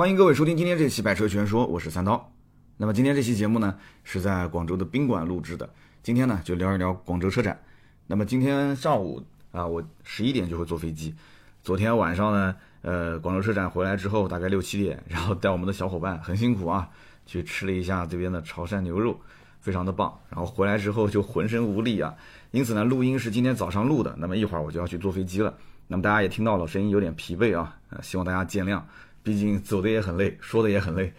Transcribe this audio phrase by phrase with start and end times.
[0.00, 2.32] 欢迎各位收听今天这期《百车全说》，我是三刀。
[2.78, 5.68] 那么今天这期节目呢，是在广州的宾馆录制的。
[6.02, 7.60] 今天呢，就聊一聊广州车展。
[8.06, 11.14] 那么今天上午啊，我十一点就会坐飞机。
[11.62, 16.88] 昨天晚上呢，呃，广州车展回来之后，大概六七点，然后带我们的小伙伴很辛苦啊，
[17.26, 19.20] 去吃了一下这边的潮汕牛肉，
[19.60, 20.18] 非常的棒。
[20.30, 22.14] 然后回来之后就浑身无力啊，
[22.52, 24.14] 因此呢，录音是今天早上录的。
[24.16, 25.52] 那么一会儿我就要去坐飞机了。
[25.88, 28.80] 那么大家也听到了，声音有点疲惫啊，呃，希望大家见谅。
[29.22, 31.12] 毕竟走的也很累，说的也很累。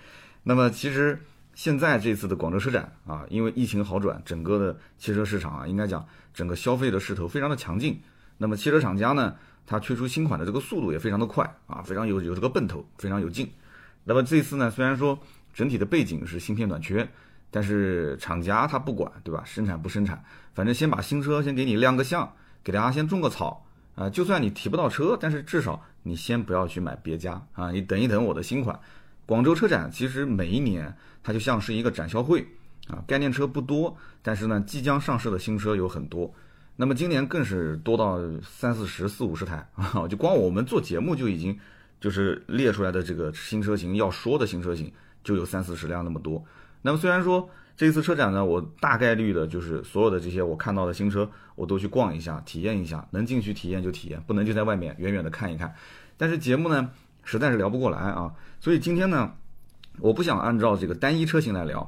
[0.44, 1.22] 那么其实
[1.54, 8.02] 现在这次的广州车展啊，因为疫情好转，整个的汽车市场啊，应该讲整个消费的势头非常的强劲。
[8.38, 9.36] 那么汽车厂家呢，
[9.68, 13.48] 它推出新款的这个速度也非常的快啊，非常有有这个奔头，非常有劲。
[14.04, 15.20] 那么这次呢，虽然说
[15.54, 17.08] 整体的背景是芯片短缺，
[17.52, 19.44] 但是厂家他不管，对吧？
[19.46, 20.24] 生产不生产，
[20.56, 22.34] 反正先把新车先给你亮个相，
[22.64, 24.10] 给大家先种个草啊。
[24.10, 25.86] 就算你提不到车，但是至少。
[26.04, 28.80] 你先不要去买别家啊，你等一等我的新款。
[29.26, 32.46] 广州车展其实每一年它就像是一个展销会
[32.88, 36.34] 啊，概念车不多，但是呢，即将上市的新车有很多。
[36.76, 41.58] 那么今年更是多到三四十、四五十台啊，就光我们做节目就已经
[42.00, 44.92] 就是列出来的这个新车型要说的新车型
[45.24, 46.44] 就有三四十辆那么多。
[46.82, 47.48] 那么虽然说
[47.78, 51.30] 这次车展呢，我大概率的就是所有的这些我看到的新车。
[51.56, 55.72] 我都去逛一下，体验一下，能进去体验就体验，不能就在外面远远的看一看。
[56.22, 56.88] 但是节目呢，
[57.24, 59.34] 实在是聊不过来啊，所以今天呢，
[59.98, 61.80] 我不想按照这个单一车型来聊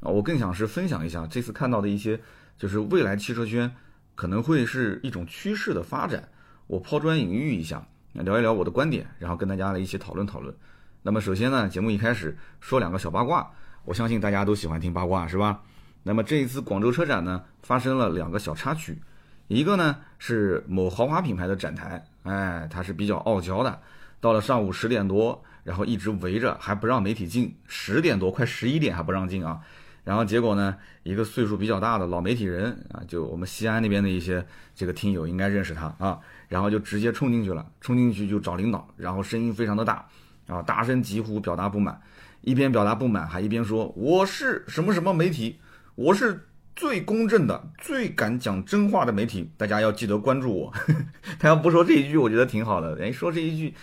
[0.00, 2.18] 啊，我更想是分享一下这次看到的一些，
[2.56, 3.70] 就是未来汽车圈
[4.14, 6.26] 可能会是一种趋势的发展。
[6.68, 10.54] 我抛砖引玉一下，聊一聊我的观点，然后跟大家来一起讨论讨论。
[11.02, 13.46] 那么首先呢，节目一开始说两个小八卦，
[13.84, 15.60] 我相信大家都喜欢听八卦是吧？
[16.02, 19.02] 那么这一次广州车展呢，发生了两个小插曲。
[19.48, 23.80] 一个呢是某豪华品牌的展台，哎，他是比较傲娇的，
[24.20, 29.60] 到了上午十点多，然后一直围着，还不让媒体进，十点多快十一点还不让进啊，
[30.04, 34.44] 然后结果呢，一个岁数比较大的老媒体人啊，就我们西安那边的一些
[34.74, 36.18] 这个听友应该认识他啊，
[36.48, 40.06] 然后就直接冲进去了，冲进去就找领导，然后声音非常的大，
[40.46, 42.00] 啊，大声疾呼表达不满，
[42.40, 45.58] 一边表达不满还一边说我是什么什么媒体，
[45.94, 46.46] 我是。
[46.74, 50.72] 最公正的、最敢讲真话的媒体，大家要记得关注我。
[51.38, 52.98] 他要不说这一句，我觉得挺好的。
[53.00, 53.74] 哎，说这一句，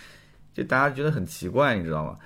[0.52, 2.18] 就大家觉得很奇怪，你知道吗？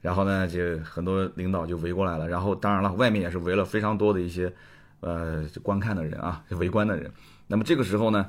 [0.00, 2.28] 然后呢，就很多领导就围过来了。
[2.28, 4.52] 然后当然了，外面也是围了非常多的一些
[5.00, 7.10] 呃观看的人啊，围观的人。
[7.46, 8.28] 那么这个时候呢，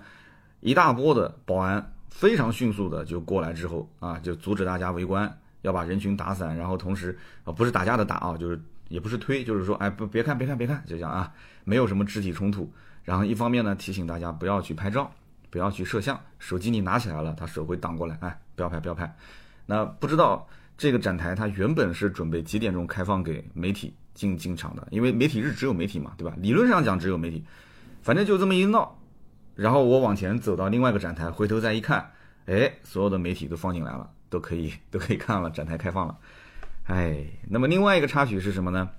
[0.60, 6.56] 一大波的保安非常迅速的就过来之后啊，就阻止大家围观，要把人群打散。
[6.56, 8.62] 然后同时啊，不是打架的打啊，就是
[8.94, 11.34] 也不是推，就是说，哎，不，别看，别看，别看，就这样啊。
[11.64, 12.72] 没有什么肢体冲突，
[13.04, 15.12] 然后一方面呢提醒大家不要去拍照，
[15.50, 19.12] 不要去摄像，手机你拿起来了，他手会挡过来，哎，不要拍，不要拍。
[19.66, 24.88] 那不知道这个展台它原本是准备几点钟开放给媒体进进场的？
[24.92, 26.36] 因为媒体日只有媒体嘛，对吧？
[26.38, 27.44] 理论上讲只有媒体，
[28.04, 28.96] 反正就这么一闹，
[29.56, 32.12] 然后我往前走到另外一个展台，回头再一看，
[32.46, 36.16] 哎，所有的媒体都放进来了，都可以都可以看了，展台开放了。
[36.86, 38.90] 哎，那么另外一个插曲是什么呢？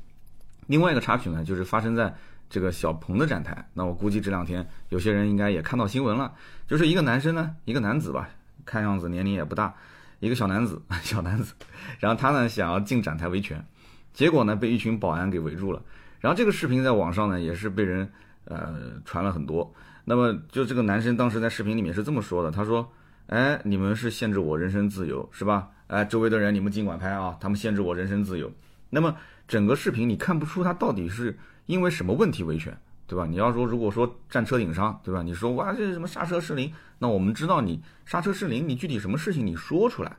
[0.67, 2.15] 另外一个插曲呢，就是发生在。
[2.51, 6.33] 这个小鹏的展台，那我估计这两天有些人应该也看到新闻了，
[6.69, 8.29] 就是一个男生呢，一个男子吧，
[8.65, 9.75] 看样子年龄也不大，
[10.21, 11.55] 一个小男子， 小男子，
[11.99, 13.65] 然后他呢想要进展台维权，
[14.13, 15.83] 结果呢被一群保安给围住了，
[16.21, 18.09] 然后这个视频在网上呢也是被人
[18.45, 19.75] 呃传了很多，
[20.05, 22.89] 那么就这个男生当时在视频里面是这么说的，他说，
[23.27, 25.71] 哎，你们是限制我人身自由是吧？
[25.95, 28.51] 哎，周围的人你们尽管拍啊，他们限制我人身自由，
[28.91, 29.15] 那么
[29.47, 31.39] 整个视频你看不出他到底是。
[31.67, 33.25] 因为什么问题维权，对吧？
[33.25, 35.23] 你要说如果说站车顶上，对吧？
[35.23, 36.71] 你说哇，这是什么刹车失灵？
[36.99, 40.15] 那我们知道你刹车失灵，你具体什么事情你说出来，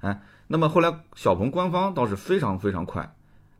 [0.00, 3.14] 哎，那么后来小鹏官方倒是非常非常快，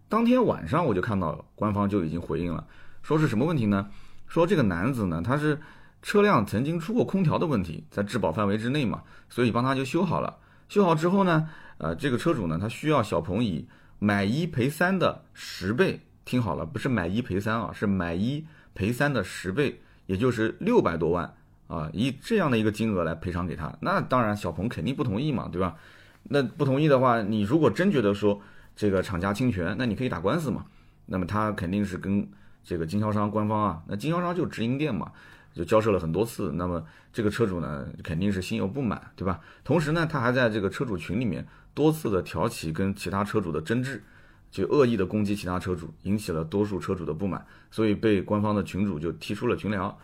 [0.09, 2.67] 当天晚上我就看到官方就已经回应了，
[3.03, 3.91] 说是什么问题呢？
[4.27, 5.61] 说这个男子呢，他是
[6.01, 10.39] 车辆曾经出过空调的问题，在质保范围之内嘛，所以帮他就修好了。
[10.71, 11.49] 修好之后呢，
[11.79, 13.67] 呃，这个车主呢，他需要小鹏以
[13.99, 16.01] 买一赔三的十倍。
[16.25, 21.35] 听好了，不是买一赔三啊，是买一赔三的十倍，也就是六百多万
[21.67, 23.77] 啊，以这样的一个金额来赔偿给他。
[23.81, 25.75] 那当然，小鹏肯定不同意嘛，对吧？
[26.23, 28.41] 那不同意的话，你如果真觉得说
[28.77, 30.67] 这个厂家侵权，那你可以打官司嘛。
[31.07, 32.25] 那么他肯定是跟
[32.63, 35.11] 这个经销商官方啊，那经销商就直营店嘛，
[35.53, 36.53] 就交涉了很多次。
[36.53, 39.41] 那么这个车主呢，肯定是心有不满，对吧？
[39.65, 44.03] 同时呢，他还在这个车主群里面多次的挑起跟其他车主的争执。
[44.51, 49.97] 就恶意的攻击其他车主，引起了多数车主的不满，所以被官方的群主就踢出了群聊。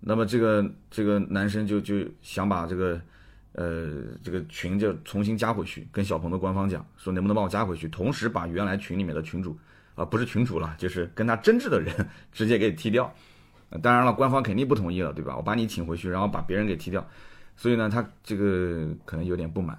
[0.00, 2.98] 那么这个这个男生就就想把这个
[3.52, 9.54] 呃，这个群就重新加回去，跟小鹏的官方讲，说能不能帮我加回去，同时把原来群里面的群主，
[9.94, 11.94] 啊，不是群主了，就是跟他争执的人
[12.32, 13.14] 直接给踢掉。
[13.82, 15.36] 当然了，官方肯定不同意了，对吧？
[15.36, 17.06] 我把你请回去，然后把别人给踢掉，
[17.56, 19.78] 所以呢，他这个可能有点不满。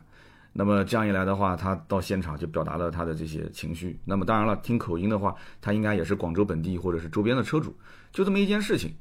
[0.53, 3.97] 那么这样一来的话，他到现场就表达了他的这些情绪。
[4.05, 7.75] 那么当然了，听口音的话，他应该也是广州本地或者是周边的车主，
[8.11, 8.93] 就这么一件事情。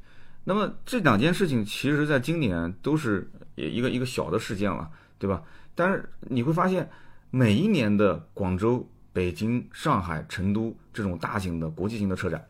[0.45, 5.43] 那么这两件事情，其实在今年都是一个一个小的事件了，对吧？
[5.75, 6.89] 但是你会发现，
[7.31, 12.45] 每一年的广州、北京、上海、成都这种大型的国际型的车展，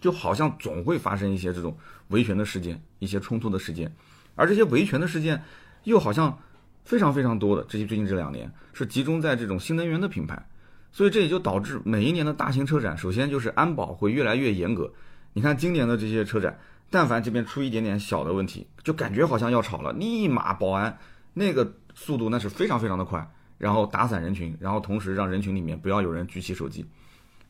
[0.00, 1.76] 就好像总会发生一些这种
[2.08, 3.94] 维权的事件、一些冲突的事件，
[4.34, 5.42] 而这些维权的事件，
[5.84, 6.38] 又好像
[6.84, 7.64] 非常非常多的。
[7.68, 10.44] 这些最近这两年是集中在这种新能源的品牌，
[10.90, 14.92] 所以这也就导致每一年的大型车展，首先就是安保会越来越严格。
[15.32, 16.58] 你看今年的这些车展。
[16.92, 20.98] 但凡这边出一点点小的问题，就感觉好像要吵了，立马保安
[21.32, 23.24] 那个速度那是非常非常的快，
[23.58, 26.84] 然后打散人群，然后同时让人群里面不要有人举起手机。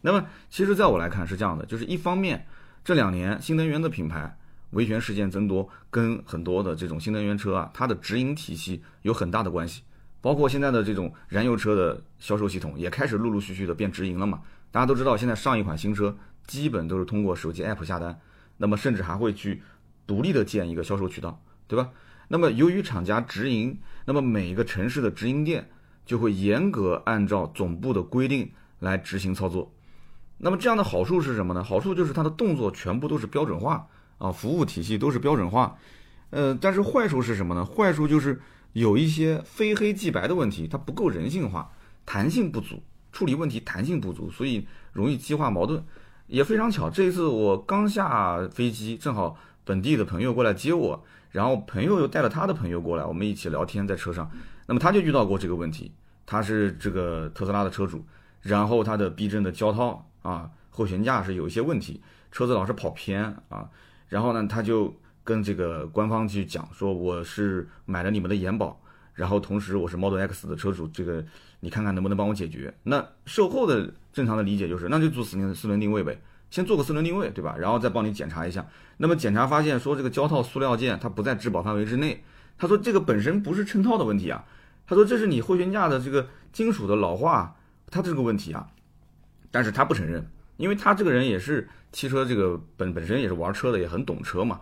[0.02, 2.46] 那么其实在我来看是这样的，就是一方面
[2.84, 4.38] 这两年新能源的品牌
[4.70, 9.82] 维权事件增多，跟很多的这种新能源车啊它的直营体系有很大的关系，
[10.20, 14.40] 包括现在的这种燃油车的销售系统也开始陆陆续续的变直营了嘛。
[14.70, 18.18] 大家都知道，现在上一款新车基本都是通过手机 app 下单。
[18.62, 19.62] 那么甚至还会去
[20.06, 21.90] 独立的建一个销售渠道，对吧？
[22.28, 25.68] 那么由于厂家直营，那么每一个城市的直营店
[26.04, 29.72] 就会严格按照总部的规定来执行操作。
[30.42, 31.62] 那么这样的好处是什么呢？
[31.62, 33.86] 好处就是它的动作全部都是标准化
[34.18, 35.76] 啊，服务体系都是标准化。
[36.30, 37.64] 呃，但是坏处是什么呢？
[37.64, 38.40] 坏处就是
[38.72, 41.70] 有一些非黑即白的问题，它不够人性化，
[42.06, 42.82] 弹性不足，
[43.12, 45.84] 处理问题弹性不足，所以容易激化矛盾。
[46.26, 54.30] 也非常巧，这一次我刚下飞机，正好本地的朋友过来接我，然后朋友又带了他的朋友过来，我们一起聊天在车上。
[54.66, 55.92] 那么他就遇到过这个问题，
[56.24, 58.04] 他是这个特斯拉的车主，
[58.40, 62.00] 然后他的避震的胶套啊，后悬架是有一些问题，
[62.30, 63.68] 车子老是跑偏啊，
[64.08, 64.94] 然后呢他就
[65.24, 68.80] 跟这个官方去讲说，我是买了你们的延保，
[69.14, 71.24] 然后同时我是 Model X 的车主，这个
[71.60, 72.74] 你看看能不能帮我解决？
[72.82, 73.92] 那售后的。
[74.12, 76.20] 正常的理解就是，那就做四轮四轮定位呗，
[76.50, 77.54] 先做个四轮定位，对吧？
[77.56, 78.66] 然后再帮你检查一下。
[78.96, 82.24] 那么检查发现说这个胶套塑料件它不在质保范围之内，
[82.58, 84.44] 他说这个本身不是衬套的问题啊，
[84.84, 87.54] 他说这是你后悬架的这个金属的老化，
[87.88, 88.66] 它这个问题啊，
[89.50, 90.24] 但是他不承认，
[90.56, 94.60] 因为他这个人也是汽车这个本本身也是玩车的，也很懂车嘛。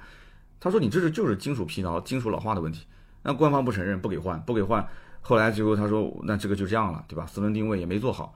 [0.61, 2.87] 他说你这是就是金属疲劳、金属老化的问题，
[3.23, 4.87] 那官方不承认，不给换，不给换。
[5.21, 7.27] 后来最后他说那这个就这样了，对吧？
[7.27, 8.35] 四轮定位也没做好。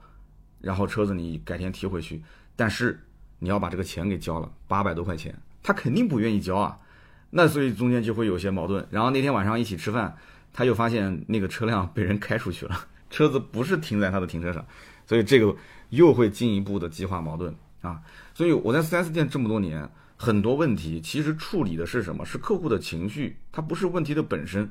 [0.61, 2.21] 然后车子你改天提回去，
[2.55, 2.97] 但是
[3.39, 6.77] 你要把这个钱给交了，八百多块钱，他肯定不愿意交啊。
[7.31, 8.85] 那所以中间就会有些矛盾。
[8.91, 10.15] 然后那天晚上一起吃饭，
[10.53, 14.65] 他又发现那个车辆被人开出去了， 车子不是停在他的停车场，
[15.05, 15.53] 所以这个
[15.95, 18.01] 又会进一步的激化矛盾啊。
[18.33, 22.25] 所以我在 4S 店这么多年，很多问题其实处理的是什么？
[22.25, 24.69] 是客户的情绪，它不是问题的本身。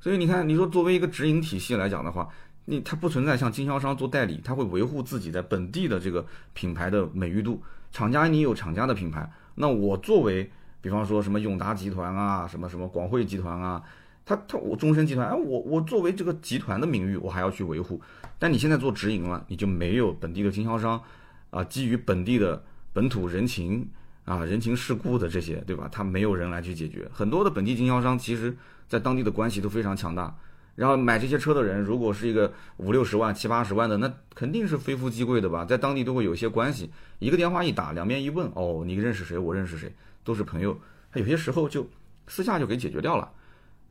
[0.00, 2.28] 所以你看，你说作为一个直营体系来讲的话。
[2.66, 6.24] 你它不存在像经销商做代理，他会维护自己在本地的这个
[6.54, 7.62] 品牌的美誉度。
[7.92, 13.82] 厂家你有厂家的品牌，那我作为，比方说什么永达集团啊，什么什么广汇集团啊，
[14.24, 18.00] 他他我中升集团，哎，我我作为这个集团的名誉，我还要去维护。
[18.44, 21.02] 但你现在做直营了，你就没有本地的经销商，
[21.48, 23.88] 啊，基于本地的本土人情
[24.26, 25.88] 啊人情世故的这些，对吧？
[25.90, 27.08] 他没有人来去解决。
[27.10, 28.54] 很多的本地经销商其实
[28.86, 30.36] 在当地的关系都非常强大。
[30.74, 35.64] 然后买这些车的人，如果是一个五六十万、七八十万的，那肯定是非富即贵的吧？
[35.64, 39.38] 在当地都会有一些关系，一个电话一打，两边一问，哦，你认识谁？
[39.38, 39.90] 我认识谁？
[40.22, 40.78] 都是朋友。
[41.10, 41.88] 他有些时候就
[42.26, 43.32] 私下就给解决掉了。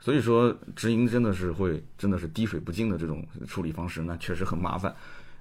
[0.04, 4.94] 所以说，直营真的是会，真的是滴水不进的这种处理方式，那确实很麻烦。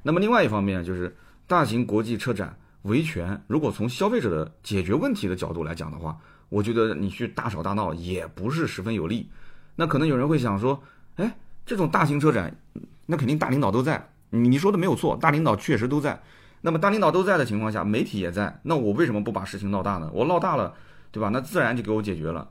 [0.04, 1.12] 那么另外一方面就是，
[1.49, 6.16] 大型国际车展维权，如果从消费者的解决问题的角度来讲的话，
[6.49, 9.28] 我觉得你去大吵大闹也不是十分有利。
[9.75, 10.81] 那可能有人会想说。
[11.16, 12.57] 哎，这种大型车展，
[13.04, 14.09] 那肯定大领导都在。
[14.31, 16.19] 你你说的没有错，大领导确实都在。
[16.62, 18.59] 那么大领导都在的情况下，媒体也在。
[18.62, 20.11] 那我为什么不把事情闹大呢？
[20.14, 20.73] 我闹大了，
[21.11, 21.28] 对吧？
[21.28, 22.49] 那自然就给我解决了，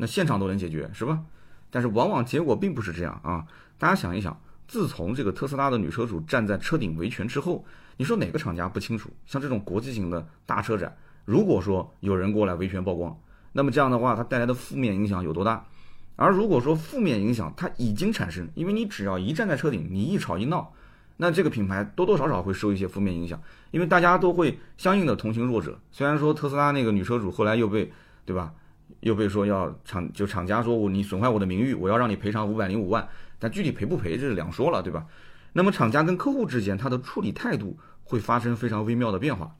[0.00, 1.20] 那现场都能解决，是吧？
[1.70, 3.44] 但是往往结果并不是这样啊。
[3.76, 4.34] 大家想一想，
[4.66, 7.62] 自从这个特斯拉的女车主站在车顶维权之后，
[7.98, 9.10] 你说哪个厂家不清楚？
[9.26, 13.14] 像这种国际型的大车展，如果说有人过来维权曝光，
[13.52, 15.62] 那么这样的话，它带来的负面影响有多大？
[16.16, 20.72] 而如果说负面影响它已经产生，因为你只要一站在车顶，你一吵一闹，
[21.18, 23.38] 那这个品牌多多少少会受一些负面影响，
[23.70, 25.78] 因为大家都会相应的同情弱者。
[25.92, 27.92] 虽然说特斯拉那个女车主后来又被，
[28.24, 28.54] 对吧？
[29.00, 35.06] 又被说要厂就厂家说我你损坏我的名誉，我要让你赔偿五百零五万，但具体赔不赔这是两说了，对吧？
[35.52, 39.56] 那么厂家跟客户之间他的处理态度会发生非常微妙的变化，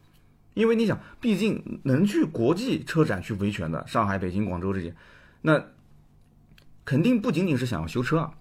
[0.55, 4.95] 因为你想，毕竟能去国际车展去维权的，上海、北京、广州这些，
[5.43, 5.65] 那
[6.85, 8.35] 肯定不仅仅是想要修车啊，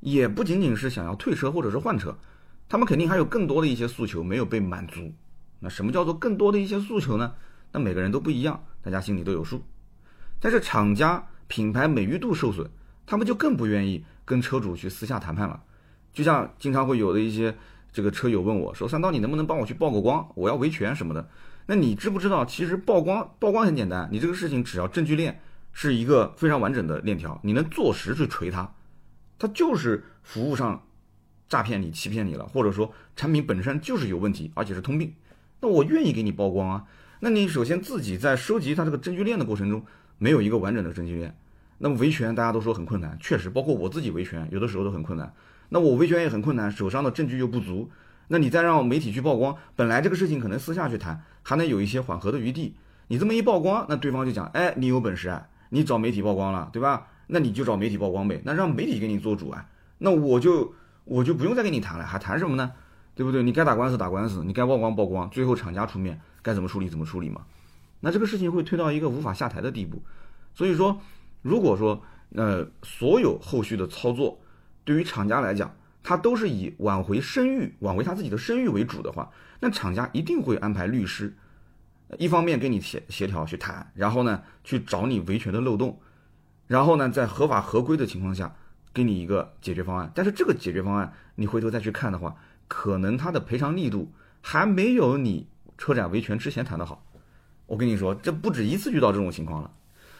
[0.00, 2.16] 也不仅仅是想要退车或者是换车，
[2.68, 5.12] 他们肯定还有更多的一些诉求没有被满足。
[5.60, 7.34] 那什么叫做更多的一些诉求呢？
[7.72, 9.62] 那每个人都不一样，大家心里都有数。
[10.40, 12.68] 但是厂家品牌美誉度受损，
[13.06, 15.62] 他们就更不愿意跟车主去私下谈判了。
[16.12, 17.54] 就像经常会有的一些
[17.92, 20.26] 这个车友问我说：“三刀，你能不能帮我去曝个光？
[20.34, 21.28] 我要维权什么的。”
[21.66, 25.40] 那你知不知道，其实曝光曝光很简单，你这个事情只要证据链
[25.72, 28.72] 是一个非常完整的链条，你能坐实去锤它，
[29.38, 30.82] 它就是服务上
[31.48, 35.14] 诈骗你、欺骗你了，或者说产品本身就是有问题，而且是通病。
[35.60, 36.84] 那我愿意给你曝光啊。
[37.20, 39.84] 那你首先自己在收集它这个证据链的过程中。
[40.22, 41.34] 没有一个完整的证据链，
[41.78, 45.32] 那么维权大家都说很困难，确实，包括我自己维权，有的时候都很困难。
[45.70, 47.90] 那我维权也很困难，手上的证据又不足，
[48.28, 52.74] 那你再让媒体去曝光，本来这个事情可能私下去谈，还能有一些缓和的余地。
[53.08, 57.06] 你这么一曝光，那对方就讲，哎，你有本事啊，你找媒体曝光了，对吧？
[57.28, 60.74] 那你就找媒体曝光呗，那让媒体给你做主啊，那我就
[61.04, 62.72] 我就不用再跟你谈了，还谈什么呢？
[63.14, 63.42] 对不对？
[63.42, 67.40] 你该打官司打官司，你该曝光曝光，最后厂家出面，该怎么处理怎么处理嘛。
[68.00, 70.02] 那这个事情会推到一个无法下台的地步，
[70.54, 71.00] 所以说，
[71.42, 72.02] 如果说
[72.34, 74.40] 呃所有后续的操作
[74.84, 79.30] 对于厂家来讲，他都是以挽回声誉、挽回他自己的声誉为主的话，
[79.60, 81.36] 那厂家一定会安排律师，
[82.18, 86.00] 一方面跟你协协调去谈，然后呢去找你维权的漏洞，
[86.66, 88.56] 然后呢在合法合规的情况下
[88.94, 90.10] 给你一个解决方案。
[90.14, 92.34] 但是这个解决方案你回头再去看的话，
[92.66, 97.04] 可能他的赔偿力度还没有你车展维权之前谈的好。
[97.70, 99.70] 我跟你说，这不止一次遇到这种情况了，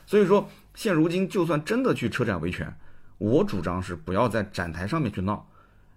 [0.07, 2.73] 所以说现如今就算真的去车展维权，
[3.19, 5.49] 我主张是不要在展台上面去闹，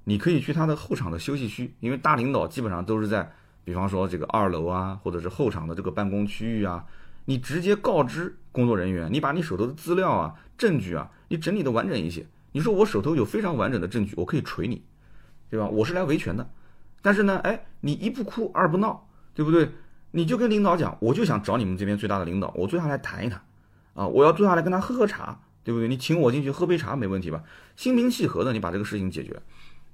[0.05, 3.31] 你可以去他的后场的休息区，因为大领导基本上都是在，
[3.63, 6.83] 比方说这个二楼啊，或者是后场的这个办公区域啊，
[7.25, 12.25] 你直接告知工作人员，你把你手头的资料啊、证据啊，你整理的完整一些。
[12.51, 14.83] 你说我手头有非常完整的证据，我可以锤你，
[15.51, 15.67] 对吧？
[15.67, 16.49] 我是来维权的，
[17.03, 19.69] 但是呢，哎，你一不哭二不闹，对不对？
[20.15, 23.41] 你就跟领导讲，我就想找你们这边最大的领导，我坐下来谈一谈，
[23.95, 25.87] 啊，我要坐下来跟他喝喝茶，对不对？
[25.87, 27.41] 你请我进去喝杯茶没问题吧？
[27.75, 29.41] 心平气和的，你把这个事情解决。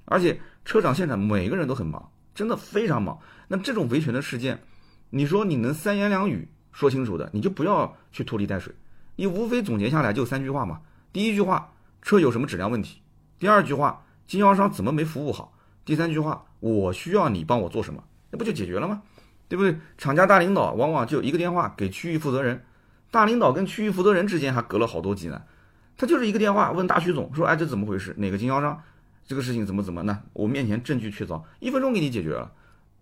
[0.04, 3.18] 而且车长现场每个人都很忙，真的非常忙。
[3.48, 4.62] 那这种维权的事件，
[5.10, 8.76] 你说你能三言两语说清楚的，你就不要去拖泥带水。
[9.16, 10.82] 你无非总结下来就三句话嘛。
[11.14, 11.72] 第一句话，
[12.02, 13.02] 车有什么质量问题？
[13.40, 15.54] 第二句话，经销商怎么没服务好？
[15.86, 18.04] 第三句话，我需要你帮我做什么？
[18.32, 19.02] 那不就解决了吗？
[19.50, 19.76] 对不对？
[19.98, 22.64] 厂家大领导往往就一个电话给区域负责人，
[23.12, 25.42] 大领导跟区域负责人之间还隔了好多级呢。
[25.98, 28.14] 他就是一个电话问大区总说：“哎，这怎么回事？
[28.18, 28.82] 哪个经销商？
[29.28, 30.02] 这个事情怎么怎么？
[30.04, 32.50] 那我面前证据确凿，一分钟给你解决了。”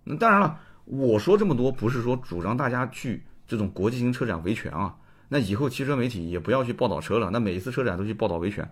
[0.04, 4.96] 那当然了，我说这么多不是说主张大家去这种国际型车展维权啊。
[5.28, 8.68] 那以后汽车媒体也不要去报道车了，那每一次车展都去报道维权。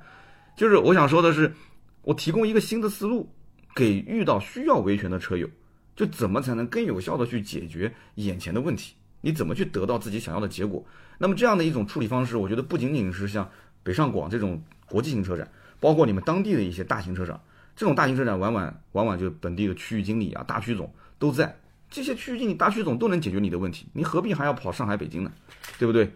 [0.56, 1.54] 就是我想说的是，
[2.04, 3.30] 我提供一个新的思路，
[3.76, 5.48] 给遇到需要维权的车友。
[5.96, 8.96] 就怎么才能更有效的去解决眼前的问题？
[9.22, 10.86] 你怎么去得到自己想要的结果？
[11.18, 13.50] 那么这样的一种处理方式，我觉得不仅仅是像
[13.82, 15.50] 北上广这种国际型车展，
[15.80, 17.40] 包括你们当地的一些大型车展，
[17.76, 21.58] 这种大型车展往往往往就本地的区域经理啊、大区总都在，
[21.90, 25.32] 这些区域经理、大区总都能解决你的问题，你何必还要跑上海、北京呢？
[25.80, 26.12] 对不对？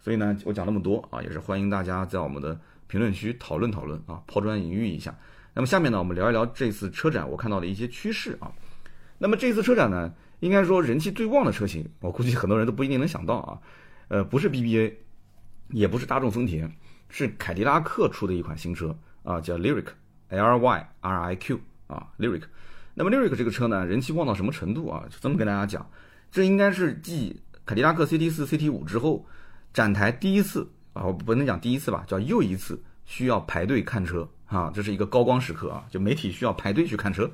[0.00, 5.14] 所以呢，我讲那么多啊，也是欢迎大家在我们的评论区讨论讨论啊，抛砖引玉一下。
[5.54, 8.50] 那么下面呢，我们聊一聊这次车展我看到的一些趋势啊。
[9.18, 13.58] 那么这次车展呢，应该说人气最旺的车型，我估计很多人都不一定能想到啊，
[14.08, 14.92] 呃，不是 BBA，
[15.70, 16.70] 也不是大众丰田，
[17.08, 22.42] 是凯迪拉克出的一款新车啊，叫 Lyric，L Y R I Q 啊，Lyric。
[22.94, 25.04] 那么 Lyric 这个车呢，人气旺到什么程度啊？
[25.08, 25.88] 就这么跟大家讲，
[26.30, 29.26] 这应该是继凯迪拉克 CT 四、CT 五之后，
[29.72, 37.30] 展台第一次啊，我不能讲第一次吧，叫又一次需要排队看车啊，这是一个高光时刻啊，就媒体需要排队去看车。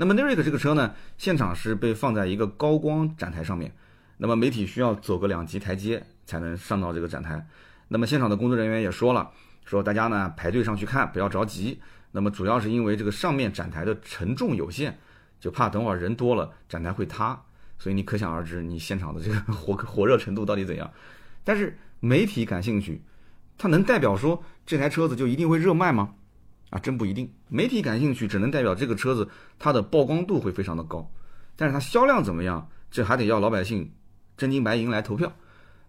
[0.00, 3.70] 那么 Lyric 这个车呢，现场是被放在一个高光展台上面，
[4.16, 7.46] 那么媒体需要走个两级台阶才能上到这个展台。
[7.88, 9.30] 那么现场的工作人员也说了，
[9.66, 11.78] 说大家呢排队上去看，不要着急。
[12.12, 14.98] 那么主要是因为这个上面展台的承重有限，
[15.38, 17.38] 就怕等会儿人多了展台会塌，
[17.78, 20.90] 所以你可想而知你现场的这个火 火热程度到底怎样。
[21.44, 23.02] 但是媒体感兴趣，
[23.58, 26.14] 它能代表说这台车子就一定会热卖吗？
[26.70, 27.30] 啊，真不一定。
[27.48, 31.10] 媒体感兴趣，只能代表这个车子它的曝光度会非常的高，
[31.56, 33.92] 但是它销量怎么样，这还得要老百姓
[34.36, 35.32] 真金白银来投票。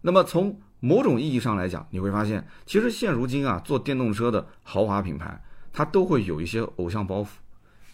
[0.02, 7.28] 那么从某种意义上来讲，你会发现，其实现如今啊，做电动车的豪华品牌，它都会有一些偶像包袱。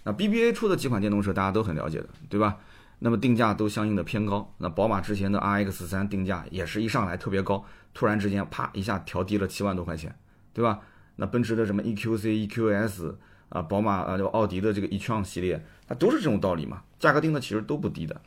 [0.04, 2.58] 那 BBA 出的几款电动车，大家都很了解的，对吧？
[3.00, 4.52] 那么定价都相应的偏高。
[4.58, 7.64] 那宝马之前的 RX 三定价也是一上来特别高，
[7.94, 10.18] 突然之间啪一下调低了七万多块钱，
[10.54, 10.80] 对吧？
[11.18, 13.14] 那奔驰的什么 EQC、EQS
[13.50, 18.22] 啊，宝马啊，奥迪的这个 e-tron 系列，它都是这种道理嘛，价格定的其实都不低的。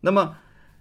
[0.00, 0.36] 那么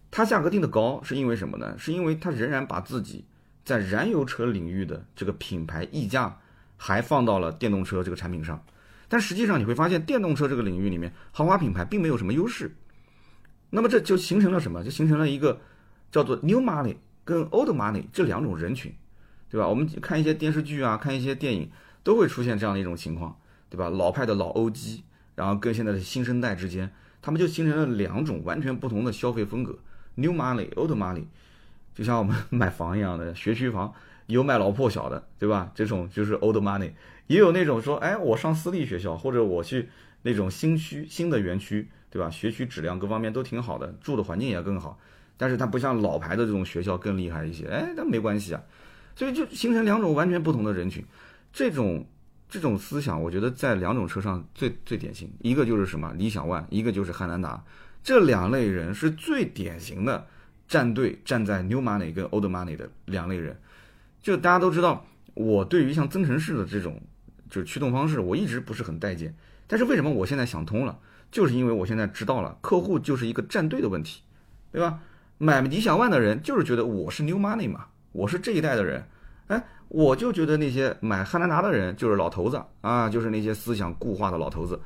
[0.10, 1.76] 它价格定的高是因为什么呢？
[1.78, 3.26] 是因为它仍然把自己
[3.64, 6.40] 在燃油车领域的这个品牌溢价
[6.78, 8.64] 还放到了电动车这个产品上。
[9.08, 12.76] 但实际上你会发现，电动车这个领域里面，豪华品牌并没有什么优势。
[13.70, 14.84] 那么这就形成了什么？
[14.84, 15.60] 就形成了一个
[16.12, 18.94] 叫做 New Money 跟 Old Money 这两种人群，
[19.56, 19.70] 对吧？
[19.70, 21.72] 我们看一些电视剧啊，看一些电影，
[22.04, 23.90] 都会出现这样的一种情况，对吧？
[23.90, 29.80] 老派的老欧 G，然后跟现在的新生代之间，他们就形成了两种完全不同的消费风格
[30.16, 31.24] ：New Money、Old Money，
[31.94, 33.94] 就像我们 买房一样的学区房，
[34.26, 35.72] 有买老破小的，对吧？
[35.74, 36.92] 这种就是 Old Money，
[37.28, 39.88] 也有那种说，哎，我上私立学校，或者我去
[40.24, 41.88] 那种新区、新的园区。
[42.12, 42.30] 对吧？
[42.30, 44.98] 学区质量各方面都挺好的，住的环境也更好，
[45.36, 47.68] 但是它不像老牌的这种学校更厉害一些。
[47.68, 48.64] 哎，但没关系啊，
[49.16, 51.04] 所以就形成两种完全不同的人群。
[51.54, 52.06] 这种
[52.50, 57.64] 这种思想，我觉得在两种车上最最典型，一个就是什么理想 ONE，一个就是汉兰达。
[58.04, 60.28] 这两类人是最典型的
[60.68, 63.60] 站队站在 New Money 跟 Old Money 的两类人。
[64.22, 67.02] 就大家都知道，我对于像增程式的这种
[67.50, 69.36] 就是驱动方式，我一直不是很待见。
[69.68, 71.00] 但是为什么我现在想通了？
[71.32, 74.22] 就是因为我现在知道了，客户就是一个站队的问题，
[74.72, 75.00] 对吧？
[75.38, 79.06] 买理想 ONE 的人就是觉得我是 New Money 嘛，我是这一代的人，
[79.48, 84.80] 哎，我就觉得那些买汉兰达的人就是老头子啊，就是那些思想固化的老头子。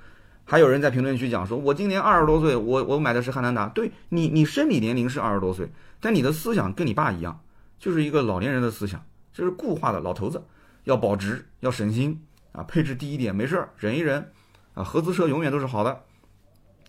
[0.45, 5.69] 还有人在评论区讲说，我今年二十多岁，我我买的是汉兰达，对你，你生理年龄是二十多岁，
[6.01, 7.39] 但你的思想跟你爸一样，
[7.77, 8.99] 就是一个老年人的思想，
[9.31, 10.41] 就是固化的老头子，
[10.85, 12.19] 要保值，要省心
[12.51, 14.31] 啊，配置低一点没事儿，忍一忍
[14.73, 16.01] 啊，合资车永远都是好的。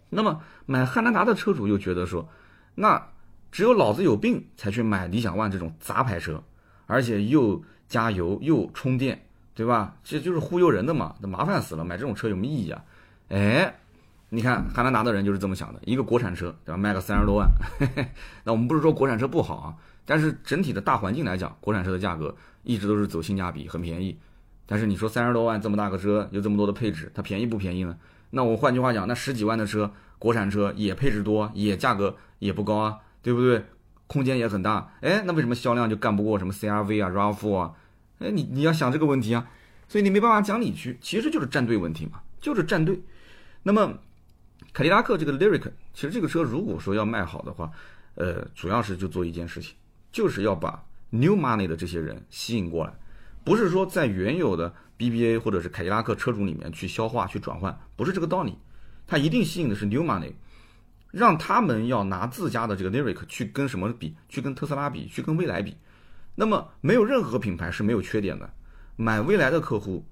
[0.08, 2.26] 那么买汉兰达的车主又觉得说，
[2.76, 3.08] 那
[3.50, 6.42] 只有老子有病才去买理想 ONE 这种杂牌车，
[6.86, 9.96] 而且又加油又充电，对吧？
[10.04, 12.84] 这就是忽悠人的嘛，那麻烦死了，买这种车有什么意义啊？
[13.28, 13.74] 哎，
[14.28, 17.48] 你看汉兰达的人就是这么想的，一个国产车对吧，卖个三十多万，
[18.44, 19.74] 那我们不是说国产车不好啊，
[20.04, 24.16] 但是整体的大环境来讲，国产车的价格一直都是走性价比，很便宜。
[24.66, 27.96] 但是你说三十多万这么大个车，有这么多的配置，它便宜不便宜呢？
[28.30, 33.64] 那我换句话讲，那十几万的车，国产车也配置多，也价格也不高啊，对不对？
[34.06, 37.72] 空间也很大，哎，那为什么销量就干不过什么 CRV 啊、RAV4 啊？
[38.18, 39.48] 哎，你你要想这个问题啊，
[39.86, 43.00] 所以你没办法讲理去，其实就是站队问题嘛，就是站队。
[43.62, 43.98] 那么
[44.72, 47.70] 凯迪拉克这个 Lyric，其实这个车如果说要卖好的话，
[48.16, 49.76] 呃，主要是就做一件事情，
[50.10, 52.92] 就是要把 New Money 的这些人吸引过来，
[53.44, 54.74] 不是说在原有的。
[55.00, 58.58] BBA 或者是凯迪拉克车主里面去消化去转换，不是这个道理，
[59.06, 60.34] 它一定吸引的是 New Money，
[61.10, 65.76] 让他们要拿自家的这个 Lyric 去跟什么比，去跟特斯拉比，去跟蔚来比。
[66.34, 68.48] 那么没有任何品牌是没有缺点的。
[68.96, 70.04] 买蔚来的客户，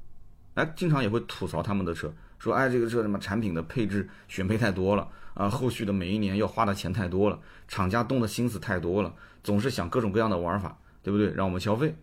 [0.55, 11.33] 哎，经常也会吐槽他们的车，说哎这个车什么产品的配置选配太多了啊，后续的每一年要花的钱太多了，厂家动的心思太多了，总是想各种各样的玩法，对不对？
[11.33, 11.97] 让我们消费。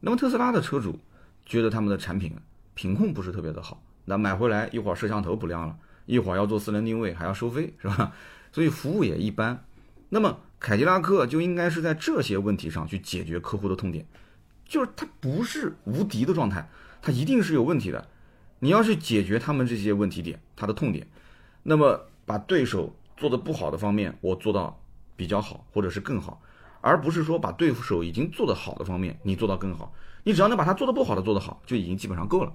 [0.00, 0.98] 那么特斯拉的车主。
[1.46, 2.32] 觉得他们的产品
[2.74, 8.12] 品控不是特别的好，那买回来一会儿摄像头不亮了，一会儿要做私人定位还要收费，是吧？
[8.52, 9.64] 所以服务也一般。
[10.08, 14.04] 那么凯迪拉克就应该是在这些问题上去解决客户的痛点，
[14.64, 16.68] 就是它不是无敌的状态，
[17.00, 18.08] 它一定是有问题的。
[18.58, 21.06] 你要去解决他们这些问题点，它的痛点，
[21.62, 24.82] 那么把对手做的不好的方面我做到
[25.16, 26.42] 比较好，或者是更好，
[26.80, 29.94] 而不是说把对手已经做得好的方面你做到更好。
[30.24, 32.52] 你只要能把它做的不好的做得好，就已经基本上够了。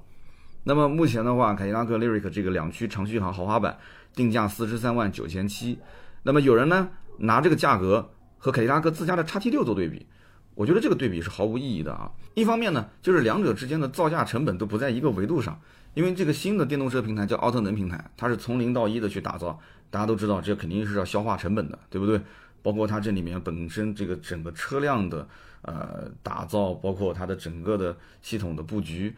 [0.68, 3.78] 那么目前的话，凯迪拉克 Lyric 这个两驱长续航豪华版
[4.16, 5.78] 定价四十三万九千七。
[6.24, 10.08] 那么有人呢拿这个价格和凯迪拉克自家的叉 T 六做对比，
[10.56, 12.12] 我觉得这个对比是毫无意义的啊。
[12.34, 15.62] 一方面呢，就是两者之间的造价成本都不在一个维度上，
[15.94, 19.60] 因为这个新的电动车平台叫奥特能平台，它是从零到一的去打造。
[19.92, 22.20] 大家都知道，这肯定是要消化成本的，对不对？
[22.64, 25.28] 包括它这里面本身这个整个车辆的。
[25.68, 29.16] 呃，打造包括它的整个的系统的布局，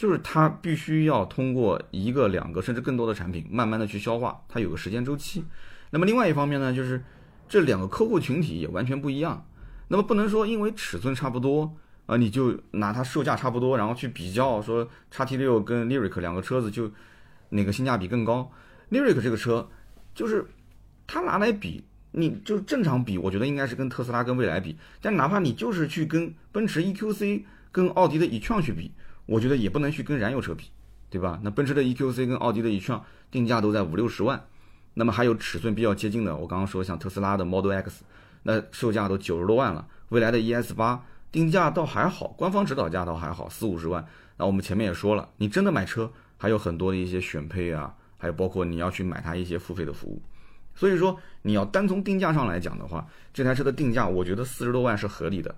[0.00, 5.44] 就是它必须要通过一个、两个甚至更多的产品，慢慢的去消化，它有个时间周期。
[5.90, 7.04] 那么另外一方面呢，就是
[7.46, 9.46] 这两个客户群体也完全不一样。
[9.88, 16.90] 那么不能说因为尺寸差不多啊，你就拿它售价差不多，然后去比较说叉 T 六跟 Lyric 两个车子就
[17.50, 18.50] 哪个性价比更高
[18.90, 19.68] ？Lyric 这个车
[20.14, 20.46] 就是
[21.06, 24.78] 它拿来比，你就正常比，我觉得应该是跟特斯拉跟蔚来比。
[25.02, 28.90] 但哪怕你就是去跟奔驰 EQC、跟奥迪的 e-tron 去比，
[29.26, 30.66] 我觉得也不能去跟燃油车比，
[31.08, 31.38] 对吧？
[31.42, 34.42] 那奔驰的 EQC 跟奥迪的 e-tron 定价都在五六十万，
[34.94, 38.02] 那么还有尺寸比较接近的，我刚刚说像特斯拉的 Model X，
[38.42, 39.86] 那售价都九十多万了。
[40.08, 44.04] 蔚来的 ES 八定价倒还好，官方指导价倒还好，四五十万。
[44.36, 50.20] 那我们前面也说了，你真的买车还有很多的一些选配啊，还有包括你要去买它一些付费的服务。
[50.74, 55.54] 所以说，你要单从定价上来讲的话，这台车的定价我觉得四十多万是合理的。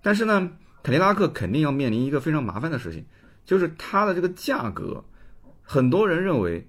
[0.00, 0.50] 但是呢，
[0.82, 3.04] 凯迪拉克肯定要面临一个非常麻烦的事情，
[3.44, 5.04] 就是它的这个价格，
[5.62, 6.68] 很多人认为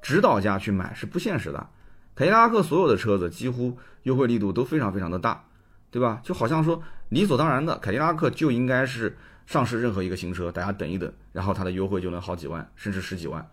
[0.00, 1.68] 指导价去买是不现实的。
[2.14, 5.44] 凯迪拉克所有的车子几乎优惠力度都非常非常的大，
[5.90, 6.20] 对吧？
[6.22, 9.16] 就好像说理所当然的，凯迪拉克就应该是
[9.46, 13.48] 上市任何一个新车，大家等一等，然后它的优惠就能好几万，甚至十几万。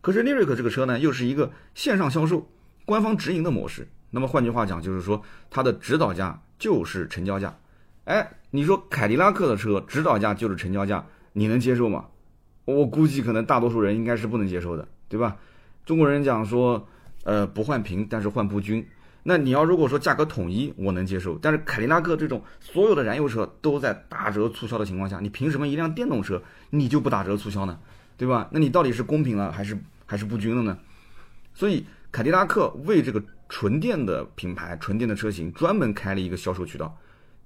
[0.00, 2.48] 可是 Lyric 这个车呢，又是一个线上销售。
[2.86, 7.56] 官方直营的模式，那么换句话讲，就是说它的指导价就是成交价。
[8.04, 12.06] 哎，你说凯迪拉克的车指导价就是成交价，你能接受吗？
[12.64, 15.36] 我估计可能大多数人应该是不能接受的，对吧？
[15.86, 16.86] 中国人讲说，
[17.24, 18.86] 呃，不换屏，但是换不均。
[19.22, 21.38] 那你要如果说价格统一，我能接受。
[21.38, 27.78] 但是凯迪拉克这种所有的燃油车都在打折促销的情况下，你凭什么一辆电动车你就不打折促销呢？
[28.16, 28.48] 对吧？
[28.52, 30.78] 那你到底是公平了还是还是不均了呢？
[31.54, 31.84] 所以。
[32.14, 36.96] 凯迪拉克为这个纯电的品牌、纯电的车型专门开了一个销售渠道，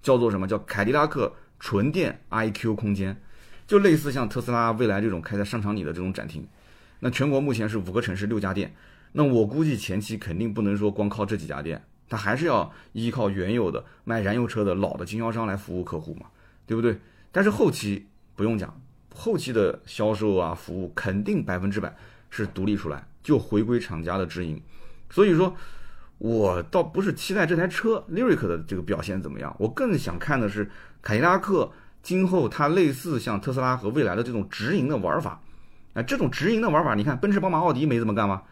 [0.02, 3.20] 叫做什么叫凯迪拉克纯电 iQ 空间，
[3.66, 6.46] 就类似像特斯拉、未来这种开在商场里的这种展厅。
[7.00, 8.74] 那全国目前是五个城市六家店，
[9.12, 16.26] 那我估计前期肯定不能说光靠这几家店，它还是要依靠原有的卖燃油车的老的经销商来服务客户嘛，
[16.66, 16.98] 对不对？
[17.30, 18.80] 但是后期不用讲，
[19.14, 21.94] 后期的销售啊服务肯定百分之百
[22.30, 23.06] 是独立出来。
[23.20, 24.58] 就回归厂家的直营，
[25.10, 25.54] 所以说，
[26.18, 30.68] 我倒不是期待这台车 Lyric 的这个表现怎么样，我更想看的是
[31.00, 31.70] 凯迪拉克
[32.02, 35.40] 今后它类似像特斯拉和蔚来的这种直营的玩法。
[35.94, 38.42] 啊，这种直营的玩法，你看奔驰、宝马、奥迪没怎么干吗？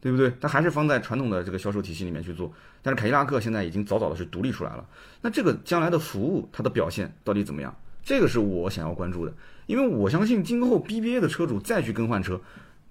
[0.00, 0.32] 对不对？
[0.40, 2.52] 它还是放在传统的这个销售体系里面去做。
[2.82, 4.86] 但是凯迪拉克现在已经早早的是独立出来了。
[5.20, 7.74] 那这个将来的服务，它的表现到底怎么样？
[8.02, 9.32] 这个是我想要关注的，
[9.66, 12.40] 因为我相信今后 BBA 的车主再去更换车。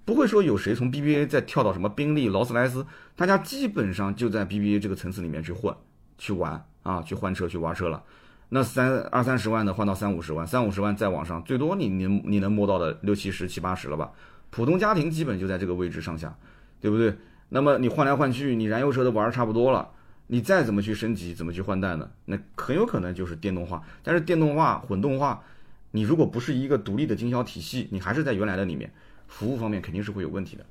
[0.04, 2.86] 不会说有谁从 BBA 再跳到什么宾利、劳斯莱斯，
[3.16, 5.74] 大家基本上就在 BBA 这个层次里面去混、
[6.18, 8.02] 去玩啊，去换车、去挖车了。
[8.50, 14.12] 那三二三十万的换到三五十万，三五十万再往上，最多你你你能摸到的六七十、七八十了吧？
[14.50, 16.36] 普通家庭基本就在这个位置上下，
[16.80, 17.16] 对不对？
[17.48, 19.88] 那么你换来换去，你燃油车都玩差不多了，
[20.26, 22.08] 你再怎么去升级、怎么去换代呢？
[22.26, 23.82] 那很有可能就是电动化。
[24.02, 25.42] 但是电动化、混动化，
[25.92, 28.92] 你如果不是一个独立的经销体系，你还是在原来的里面。
[29.28, 30.64] 服务方面肯定是会有问题的。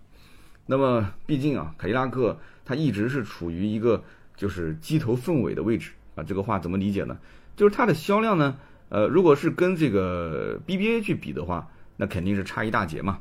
[0.65, 4.03] 那么，毕竟啊，凯迪拉克它一直是处于一个
[4.35, 6.23] 就是鸡头凤尾的位置啊。
[6.23, 7.17] 这个话怎么理解呢？
[7.55, 8.57] 就是它的销量呢，
[8.89, 13.19] 呃，如果是跟这个 BBA 去比的话，那肯定是差一大截嘛。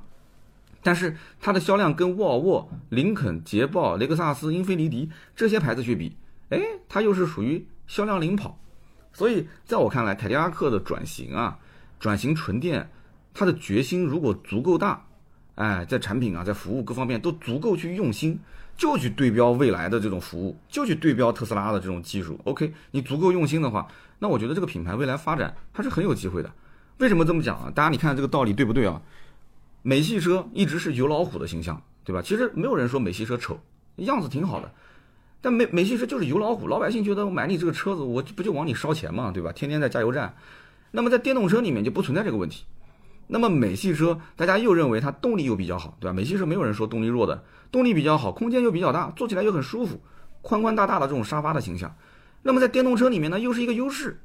[0.85, 6.17] 但是它的销量跟沃尔沃、林肯、捷豹、雷克萨斯、英菲尼迪这些牌子去比，
[6.51, 8.59] 哎，它又是属于销量领跑。
[9.13, 11.59] 所以在我看来，凯迪拉克的转型啊，
[12.01, 12.89] 转型纯电，
[13.35, 15.05] 它的决心如果足够大。
[15.55, 18.39] 哎，在产品啊，在服务各方面都足够去用心，
[18.77, 22.41] 就去对标未来的这种服务，就去对标特斯拉的这种技术。
[22.45, 23.87] OK，你足够用心的话，
[24.19, 26.51] 那我觉得这个品牌未来发展它是很有机会的。
[26.99, 27.73] 为什么这么讲啊？
[27.75, 29.01] 大家你看这个道理对不对啊？
[29.83, 32.23] 美系车一直是油老虎的形象，对吧？
[32.23, 33.59] 其实没有人说美系车丑，
[33.97, 34.73] 样子挺好的，
[35.41, 39.53] 但美美系车就是油老虎，老百姓觉得我买你这个车子，我不就往你烧钱嘛，对吧？
[39.53, 40.35] 天天在加油站。
[40.93, 42.65] 那么在电动车里面就不存在这个问题。
[43.33, 46.13] 那么美系车，大家又认为它动力又比较好，对吧？
[46.13, 49.99] 美系车没有人说动力弱的，动力比较好，空间又比较大，坐起来又很舒服，
[50.43, 51.97] 宽宽大大的这种沙发的形象。
[52.43, 54.21] 那么在电动车里面呢，又是一个优势。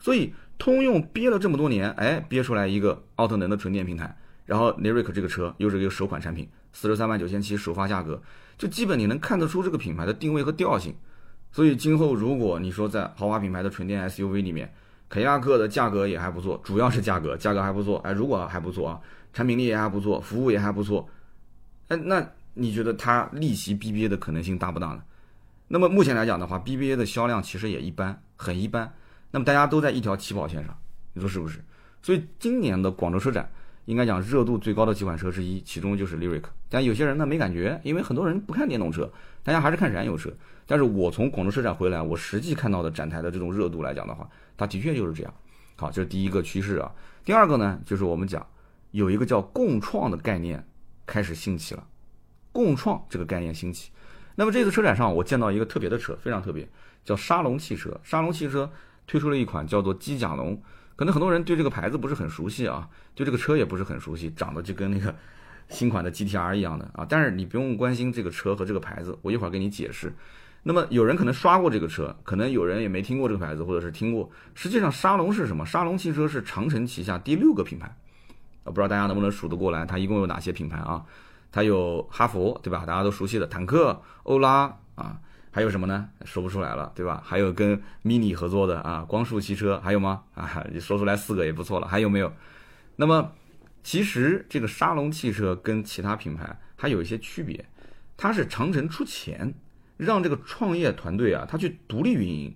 [0.00, 8.20] 所以通用憋了这么多年，哎，憋出来一个奥特能的纯电平台，然后 Lyric 这个车又是一个首款产品，四十三万九千七首发价格，
[8.58, 10.92] 就基本你能看得出这个品牌的定位和调性。
[11.52, 14.74] 所以今后如果你说在豪华品牌的纯电 SUV 里面，
[15.08, 17.98] 凯迪拉克的价格也还不错，主要是价格，价格还不错。
[17.98, 19.00] 哎，如果还不错啊，
[19.32, 21.08] 产品力也还不错，服务也还不错。
[21.88, 25.02] 哎，那你觉得它逆袭 BBA 的可能性大不大呢？
[25.68, 28.92] 那么目前来讲的话，BBA 的销量其实也一般，很一般。
[29.30, 30.76] 那么大家都在一条起跑线上，
[31.12, 31.58] 你说是不是？
[32.02, 33.50] 所以今年的广州车展，
[33.86, 36.44] 应该讲热度最高的几款车之一，其中就是 Lyric。
[36.68, 39.10] 但有些人呢没感觉，因为很多人不看电动车，
[39.44, 40.32] 大家还是看燃油车。
[40.66, 45.32] 但是我从广州车展回来，我实际看到的展台的这种热度来讲的话，它的确就是这样。
[45.76, 46.90] 好，这是第一个趋势啊。
[47.24, 48.44] 第二个呢，就是我们讲
[48.90, 50.66] 有一个叫共创的概念
[51.06, 51.86] 开始兴起了。
[52.50, 53.90] 共创这个概念兴起，
[54.36, 56.68] 那么这次车展上，我见到一个特别的车，非常特别，
[57.04, 58.00] 叫沙龙汽车。
[58.04, 58.70] 沙龙汽车
[59.06, 60.62] 推出了一款叫做机甲龙，
[60.94, 65.12] 可能很多人对这个牌子不是很熟悉啊，对这个车也不是很熟悉，长得就跟那个
[65.68, 67.06] 新款的 GTR 一样的啊。
[67.08, 70.12] 但是你不用关心这个车和这个牌子，我一会儿给你解释。
[70.62, 74.30] 那么有人可能刷过这个车，可能有人也没听过这个牌子，或者是听过。
[74.54, 75.66] 实际上，沙龙是什么？
[75.66, 77.86] 沙龙汽车是长城旗下第六个品牌，
[78.64, 79.84] 啊，不知道大家能不能数得过来？
[79.84, 81.04] 它一共有哪些品牌啊？
[81.52, 82.86] 它有哈弗，对吧？
[82.86, 86.08] 大家都熟悉的坦克、欧拉啊，还有什么呢？
[86.24, 87.22] 说不出来了，对吧？
[87.22, 90.22] 还有跟 MINI 合作的啊，光束汽车，还有吗？
[90.34, 92.32] 啊，你说出来四个也不错了，还有没有？
[92.96, 93.30] 那么，
[93.84, 97.64] 其实这个沙龙汽车跟其他品牌还有一些区别，
[98.16, 99.54] 它是长城出钱。
[99.96, 102.52] 让这个创业团队啊，他去独立运营，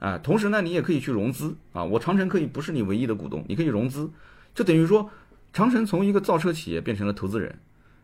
[0.00, 1.84] 啊，同时呢，你也可以去融资啊。
[1.84, 4.10] 我长城可以不是你唯一的股东，你可以融资，
[4.52, 5.08] 就等于说，
[5.52, 7.56] 长城从一个造车企业变成了投资人。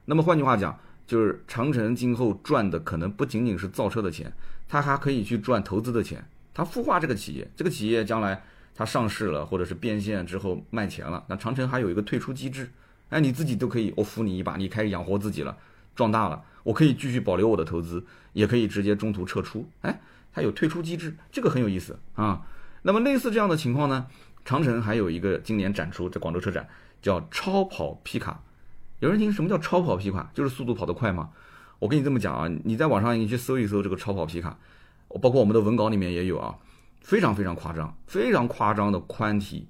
[0.05, 4.33] 那么换句话讲，就是长城今后赚的可能不仅仅是造车的钱，
[4.69, 6.25] 它还可以去赚投资的钱。
[6.55, 8.41] 它孵化这个企业，这个企业将来
[8.81, 12.73] 它上市了，或者是变现之后卖钱了，那长城还有一个退出机制，
[13.11, 15.55] 哎，你自己都可以，我扶你一把，你开始养活自己了，
[15.95, 16.43] 壮大了。
[16.63, 19.69] 我可以继续保留我的投资，也可以直接中途撤出。
[19.83, 20.01] 哎，
[20.33, 22.41] 它有退出机制，这个很有意思啊。
[22.81, 24.07] 那么类似这样的情况呢，
[24.47, 26.67] 长城还有一个今年展出在广州车展，
[27.03, 28.43] 叫超跑皮卡。
[29.01, 30.31] 有人听什么叫超跑皮卡？
[30.33, 31.29] 就是速度跑得快吗？
[31.81, 34.59] 我跟你这么讲啊，你在网上你去搜一搜这个超跑皮卡，
[35.21, 36.57] 包括我们的文稿里面也有啊，
[37.01, 39.69] 非常非常夸张，非常夸张的宽体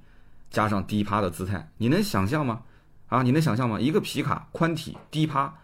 [0.51, 2.63] 加上低趴的姿态，你能想象吗？
[3.09, 3.81] 啊，你能想象吗？
[3.81, 5.55] 一个皮卡宽体低趴。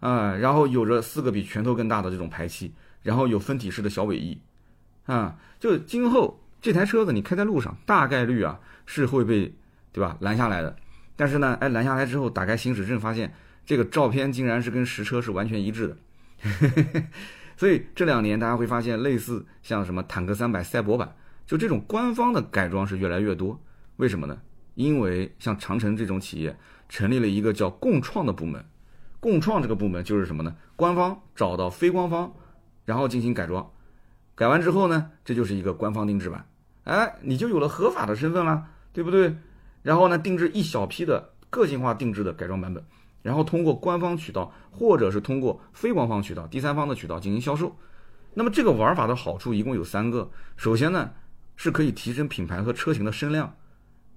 [0.00, 4.38] 啊，然后有着四个比拳头更大的这种排气，然后有分体式的小尾翼，
[5.06, 9.56] 啊，就今后这台车子你开在路上，大概率啊是会被
[9.92, 10.76] 对吧拦下来的。
[11.16, 13.32] 但是呢，哎，拦下来之后打开行驶证，发现
[13.64, 15.96] 这个照片竟然是跟实车是完全一致的。
[17.56, 21.16] 所以这两年大家会发现，类似像什么坦克三百赛博版，
[21.46, 23.58] 就这种官方的改装是越来越多。
[23.96, 24.38] 为什么呢？
[24.74, 26.54] 因为像长城这种企业
[26.88, 28.62] 成立了一个叫共创的部门。
[29.18, 30.54] 共创这个部门就是什么呢？
[30.76, 32.32] 官方找到非官方，
[32.84, 33.68] 然后进行改装，
[34.34, 36.46] 改完之后呢，这就是一个官方定制版，
[36.84, 39.34] 哎，你就有了合法的身份了，对不对？
[39.82, 42.84] 然后呢，定制一小批的个性化定制的改装版本，
[43.26, 47.76] 然后通过官方渠道或者是通过非官方渠道、第三方的渠道进行销售。
[48.34, 51.10] 那么这个玩法的好处一共有三个，首先呢，
[51.56, 53.52] 是可以提升品牌和车型的声量，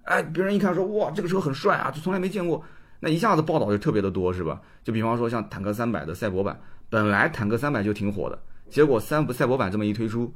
[0.03, 2.63] 哎，别人一看说哇，这个车很帅啊，就从来没见过。
[2.99, 4.61] 那一下子报道就特别的多，是吧？
[4.83, 10.31] 就比方说像坦克三百的赛博版，本来坦克三百就挺火的，结果三不赛博版这么一推出，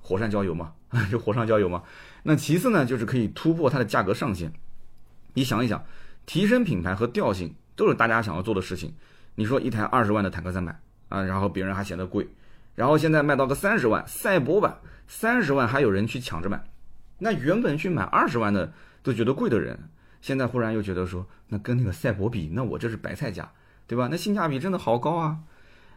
[0.00, 0.72] 火上浇油嘛，
[1.08, 1.84] 就火上浇油嘛。
[2.24, 4.52] 那其次呢，就是可以突破它的价格上限。
[5.34, 5.84] 你想一想，
[6.26, 8.94] 提升品牌和调性都是大家想要做的事情。
[9.34, 12.28] 你说一台二十万的坦克三百啊，然后别人还嫌得贵，
[12.74, 16.62] 然后现在卖到个三十万赛博版，三十万还有人去抢着买，
[17.18, 19.78] 那原本去买二十万的都觉得贵的人。
[20.20, 23.50] 现在忽然又觉得说，那跟那个赛博比，那我这是白菜价，
[23.86, 24.06] 对吧？
[24.08, 25.38] 那性价比真的好高啊！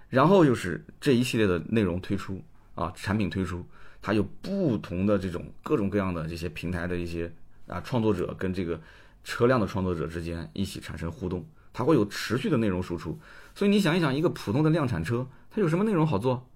[0.10, 2.42] 然后又是这一系列的内容推出
[2.74, 3.64] 啊，产品推出，
[4.02, 7.32] 它有不同的这种各种各样的这些平台的一些
[7.68, 8.80] 啊创作者跟这个
[9.24, 11.46] 车辆的创作者之间一起产生互动，
[11.78, 13.20] 它会有持续的内容输出。
[13.54, 16.48] 所以你想一想，一个普通的量产车，它有什么内容好做？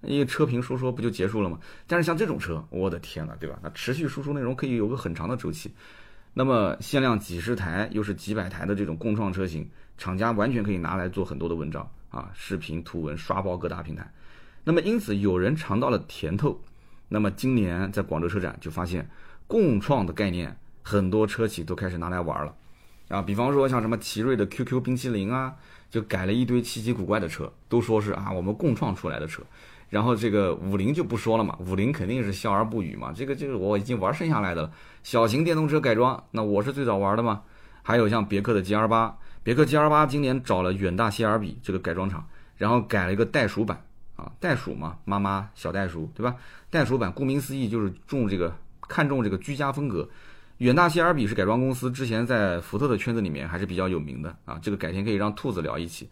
[0.00, 1.58] 一个车评说说不就结束了吗？
[1.86, 3.58] 但是像这种车，我的天呐，对吧？
[3.62, 5.70] 它持续输出内容可以有个很长的周期。
[6.32, 14.10] 那么限量几十台，又是几百台的这种共创车型，厂家完全可以拿来做很多的文章啊，视频图文刷爆各大平台。
[14.64, 16.58] 那么因此有人尝到了甜头，
[17.08, 19.06] 那么今年在广州车展就发现
[19.46, 22.54] 共创的概念，很多车企都开始拿来玩了
[23.08, 23.22] 啊。
[23.22, 25.54] 比方说像什么奇瑞的 QQ 冰淇淋啊，
[25.90, 29.42] 就改了一堆奇奇古怪的车，都说是啊我们共创出来的车。
[29.90, 33.12] 然后这个五菱就不说了嘛，五菱肯定是笑而不语嘛。
[33.14, 37.42] 这个就是我已经玩剩下来的了，小型电动车改装，那我是最早玩的嘛。
[37.82, 43.84] 还有像别克的 GL 八，别克 GL 八今年找了远大谢尔比这个改装厂，然后改了一个袋鼠版
[44.16, 46.36] 啊，袋鼠嘛，妈妈小袋鼠对吧？
[46.70, 48.56] 袋鼠版顾名思义就是重这个
[48.88, 50.08] 看重这个居家风格。
[50.62, 54.60] 远大希尔比是改装公司，之前在福特的圈子里面还是比较有名的啊。
[54.62, 56.08] 这个改天可以让兔子聊一起。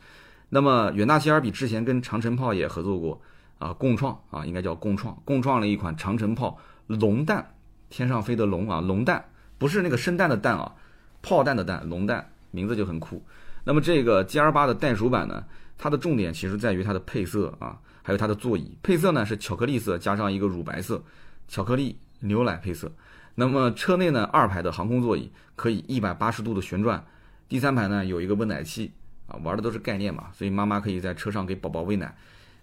[0.48, 3.22] 那么远大希尔比之前跟长城炮也合作过。
[3.60, 7.46] 啊，共创啊，应该叫共创，共创了一款长城炮龙弹，
[7.90, 9.22] 天上飞的龙啊，龙弹
[9.58, 10.74] 不是那个生蛋的蛋啊，
[11.20, 13.22] 炮弹的弹，龙弹名字就很酷。
[13.62, 15.44] 那么这个 G R 八的袋鼠版呢，
[15.76, 21.00] 它的重点其实在于它的配色啊，还有它的座椅配色呢是巧克力色加上一个乳白色，
[21.46, 22.90] 巧克力牛奶配色。
[23.35, 27.05] 那么车内呢，二排的航空座椅可以一百八十度的旋转，
[27.49, 28.93] 第三排呢有一个温奶器
[29.27, 32.14] 啊，玩的都是概念嘛，所以妈妈可以在车上给宝宝喂奶。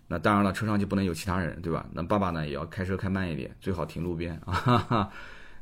[0.07, 1.85] 那当然了，车上就不能有其他人，对吧？
[1.93, 4.53] 那爸爸呢也要开车开慢一点，最好停路边 啊。
[4.53, 5.09] 哈哈。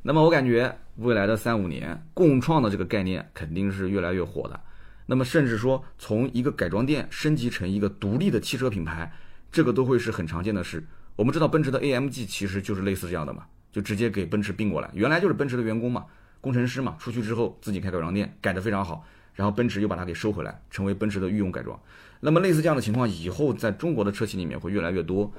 [0.03, 4.59] 那么我感觉未来的三五年，共创的这个概念肯定是越来越火的。
[5.07, 9.11] 那么甚至说从一个改装店升级成一个独立的汽车品牌，
[9.51, 10.85] 这个都会是很常见的事。
[11.15, 16.05] 我们知道奔驰的 AMG 其实就是类似这样的嘛，就直接给奔驰并过来，原来就是奔驰的员工嘛，
[16.39, 19.05] 工程师嘛，出去之后自己开改装店，改得非常好。
[19.33, 21.77] 然后奔驰又把它给收回来，成为奔驰的御用改装。
[22.21, 25.29] 那么类似这样的情况，以后在中国的车企里面会越来越多。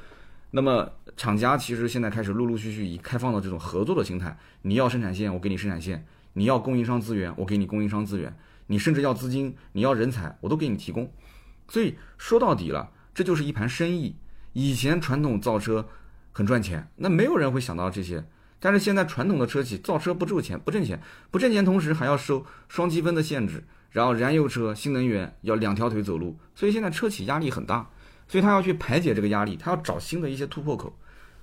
[0.50, 5.96] 那么厂家其实现在开始陆陆续续以开放的这种合作的心态，你要生产线，我给你生产线；
[6.34, 8.30] 你要供应商资源，我给你供应商资源；
[8.66, 11.10] 你甚至要资金，你要人才，我都给你提供。
[11.68, 14.14] 所以说到底了，这就是一盘生意。
[14.52, 15.86] 以前传统造车
[16.36, 18.22] 很赚钱，那没有人会想到这些。
[18.60, 23.64] 但是现在传统的车企造车不挣钱，不挣钱，不挣钱，同时还要收双积分的限制。
[23.90, 27.88] 然后燃油车、新能源要两条腿走路，所以现在车企压力很大，
[28.28, 30.94] 所以他要去排解这个压力，他要找新的一些突破口，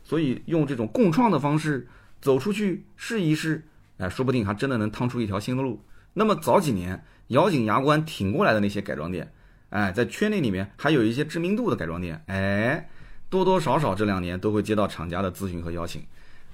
[0.04, 1.88] 所以用这种共创的方式
[2.22, 3.64] 走出去试一试，
[3.98, 5.84] 哎，说不定还真的能趟出一条新的路。
[6.14, 9.34] 那么早几年咬紧牙关挺过来的那些改装店，
[9.70, 12.88] 哎，在圈内里面还有一些知名度的改装店，哎，
[13.34, 16.06] 多多少少这两年都会接到厂家的咨询和邀请，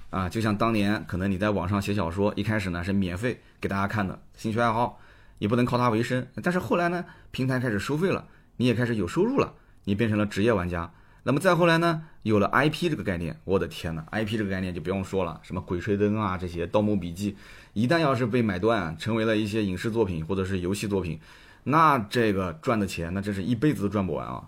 [0.08, 4.98] 啊，就像当年可能你在网上写小说，一开始呢是免费给大家看的，兴趣爱好。
[5.40, 9.52] 也不能靠它为生，但是后来呢，平台开始收费了，你也开始有收入了，
[9.84, 10.90] 你变成了职业玩家。
[11.22, 17.32] 那么再后来呢，有了 IP 这个概念，我的天呐 i p 这个概念就不用说了，什么《鬼吹灯》啊这些，《盗墓笔记》，
[17.74, 21.20] 一旦要是被买断，成为了一些影视作品或者是游戏作品，
[21.64, 24.46] 那这个赚的钱，那真是一辈子都赚不完啊。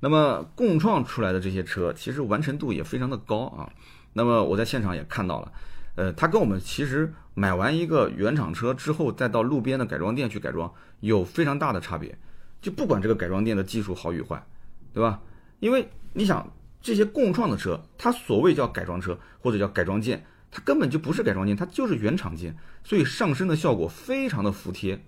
[0.00, 3.70] 那么共创出来的这些车，其实完成度也非常的高啊。
[4.12, 5.52] 那么我在现场也看到了。
[5.96, 12.16] 呃，它跟我们其实买完一个原厂车之后，再到路边的改装店去改装，有非常大的差别。
[12.60, 14.44] 就不管这个改装店的技术好与坏，
[14.92, 15.20] 对吧？
[15.58, 25.04] 因为你想，这些共创的车，它所谓叫改装车或者叫改装件，它根本就不是改装件，它就是原厂件，所以上身的效果非常的服帖。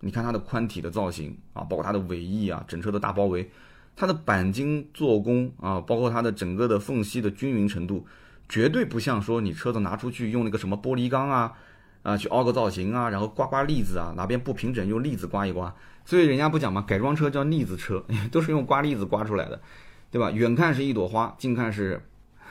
[0.00, 3.50] 你看它的宽体的造型啊，包括它的尾翼啊，整车的大包围，
[3.94, 8.06] 它的钣金做工啊，包括它的整个的缝隙的均匀程度。
[8.48, 11.52] 绝对不像说你车子拿出去用那个什么玻璃钢啊，
[12.02, 15.74] 啊去凹个造型啊，然后刮刮腻子啊，哪边不平整用腻子刮一刮。
[16.04, 19.58] 所以人家不讲嘛，改装车叫腻子车， 都是用刮腻子刮出来的，
[20.10, 20.30] 对吧？
[20.30, 22.02] 远看是一朵花，近看是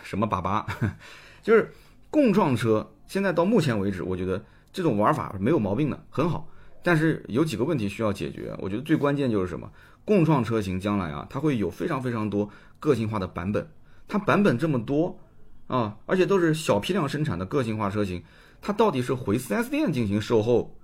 [0.01, 0.65] 什么粑粑？
[1.43, 1.71] 就是
[2.09, 6.47] 共创车，现在到目前为止，我觉得这种玩法没有毛病的，很好。
[6.81, 9.69] 但是有几个问题需要解决，我觉得最关键就是什么？
[10.05, 13.67] 共创车型将来啊，它会有非常非常多个性化的版本，
[14.07, 15.19] 它版本这么多。
[15.67, 18.21] 啊，而且都是小批量生产的个性化车型，
[18.61, 20.75] 它到底是回 4S 店进行售后，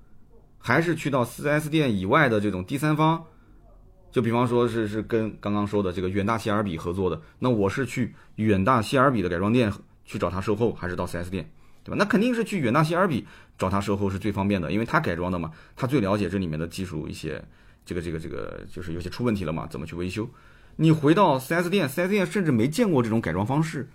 [0.57, 3.21] 还是去到 4S 店以外的这种第三方？
[4.11, 9.69] 就比方说是是跟刚刚说的这个远大希尔比合作的，那我是去远大希尔比的改装店
[10.05, 11.51] 去找他售后，还是到 4S 店，
[11.83, 11.97] 对吧？
[11.99, 13.27] 那肯定是去远大希尔比
[13.57, 17.43] 找他售后是最方便的，因为他改装的嘛，他最了解这里面的技术一些，
[17.87, 20.29] 这个这个这个就是有些出问题了嘛，怎么去维修？
[20.75, 23.89] 你回到 4S 店，4S 店甚至没见过这种改装方式。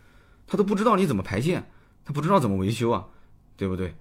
[0.47, 1.63] 他都不知道你怎么排线，
[2.03, 3.05] 他不知道怎么维修啊，
[3.55, 3.95] 对不对？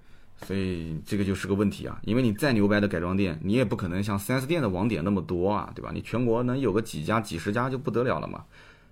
[0.46, 2.00] 所以这个就是个问题啊。
[2.04, 5.90] 因为你再牛掰的改装店，你也不可能像 4S 店的网点那么多啊，对吧？
[5.92, 8.44] 你全国能有个几家、几十家就不得了了嘛。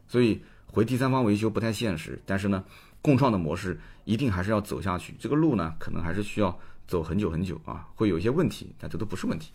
[0.06, 2.20] 所以回第三方维修不太现实。
[2.26, 2.62] 但是呢，
[3.00, 5.14] 共创的模式一定还是要走下去。
[5.18, 9.50] 这个路呢，可能还是需要走很久很久啊，会有一些问题，但这都不是问题。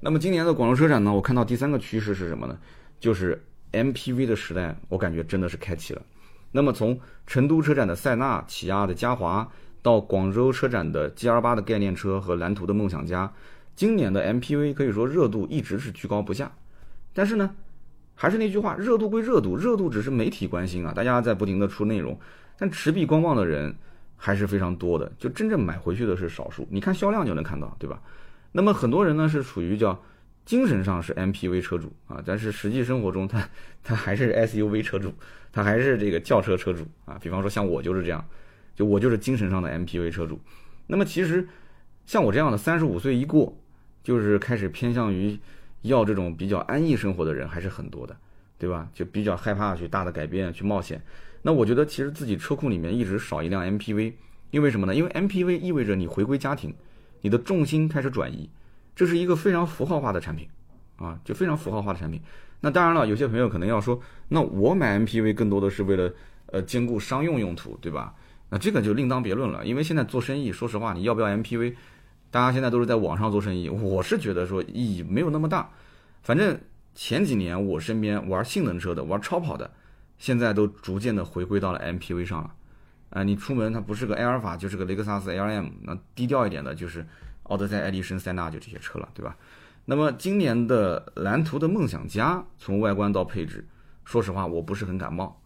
[0.00, 2.58] 那么今年的广州车展呢，我看到第三个趋势是什么呢？
[3.00, 6.02] 就是 MPV 的时代，我感觉真的是开启了。
[6.52, 9.48] 那么从成都车展的塞纳、起亚的嘉华，
[9.82, 13.32] 到广州车展的 G R 八的概念车和蓝图的梦想家，
[13.74, 16.52] 今年的 M P V 可以说热度一直是居高不下。
[17.12, 17.54] 但是呢，
[18.14, 22.18] 还是那句话，热度归热度，热度只是媒体关心啊，大家在不停的出内容，
[22.58, 23.74] 但持币观望的人
[24.16, 26.66] 还是非常多的，就真正买回去的是少数。
[26.70, 28.00] 你看销量就能看到，对吧？
[28.56, 30.02] 那么很多人呢是处于叫。
[30.46, 33.48] 精神上是 MPV 车主啊，但是实际生活中他
[33.82, 35.10] 他还是 SUV 车主，
[35.50, 37.18] 他还是这个轿车车主啊。
[37.18, 38.22] 比方说像我就是这样，
[38.76, 40.38] 就我就是精神上的 MPV 车主。
[40.86, 41.48] 那么其实
[42.04, 43.58] 像我这样的三十五岁一过，
[44.02, 45.34] 就是开始偏向于
[45.80, 48.14] 要这种比较安逸生活的人还是很多的，
[48.58, 48.86] 对吧？
[48.92, 51.02] 就比较害怕去大的改变去冒险。
[51.40, 54.12] 那我觉得其实自己车库里面一直少一辆 MPV，
[54.50, 54.94] 因为什么呢？
[54.94, 56.74] 因为 MPV 意味着你回归家庭，
[57.24, 58.48] 你的重心开始转移。
[58.94, 60.46] 这是一个非常符号化的产品，
[60.98, 62.20] 啊，就非常符号化的产品。
[62.60, 63.98] 那当然了，有些朋友可能要说，
[64.28, 66.12] 那我买 MPV 更多的是为了
[66.48, 68.14] 呃兼顾商用用途，对吧？
[68.50, 69.64] 那这个就另当别论了。
[69.64, 71.74] 因为现在做生意，说实话，你要不要 MPV，
[72.30, 75.70] 大家现在都是在网上做生意，我是觉得说意义没有那么大。
[76.22, 76.60] 反正
[76.94, 79.70] 前几年我身边玩性能车的、玩超跑的，
[80.18, 82.54] 现在都逐渐的回归到了 MPV 上了。
[83.14, 87.06] 啊，你出门它不是个埃尔法，就是个雷克萨斯 LM，那低调一点的就是
[87.44, 89.36] 奥德赛、爱迪生、塞纳就这些车了，对吧？
[89.84, 93.64] 那么今年的蓝图的梦想家，从外观到配置，
[94.04, 95.40] 说实话我不是很感冒，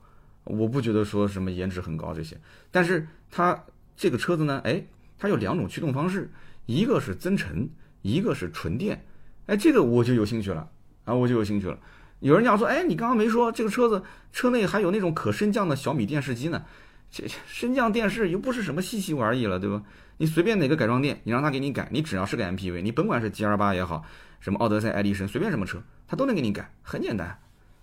[0.44, 2.40] 我不觉得说什么颜值很高这些。
[2.70, 3.64] 但是它
[3.94, 4.82] 这个车子呢，哎，
[5.18, 6.30] 它有两种驱动方式，
[6.64, 7.68] 一个是增程，
[8.00, 9.04] 一个是纯电，
[9.44, 10.70] 哎，这个我就有兴趣了
[11.04, 11.78] 啊，我就有兴趣了。
[12.20, 14.02] 有人讲说，哎，你刚刚没说这个车子
[14.32, 16.64] 车内还有那种可升降的小米电视机呢？
[17.10, 19.82] 这升降电视又不是什么稀奇玩意了，对吧？
[20.18, 24.04] 你随便哪个改装店，你让他给你改，你只要是个 MPV，你甭管是 G R 八也好，
[24.40, 27.38] 什么奥德赛、爱迪生，随便什么车，他都能给你改，很简单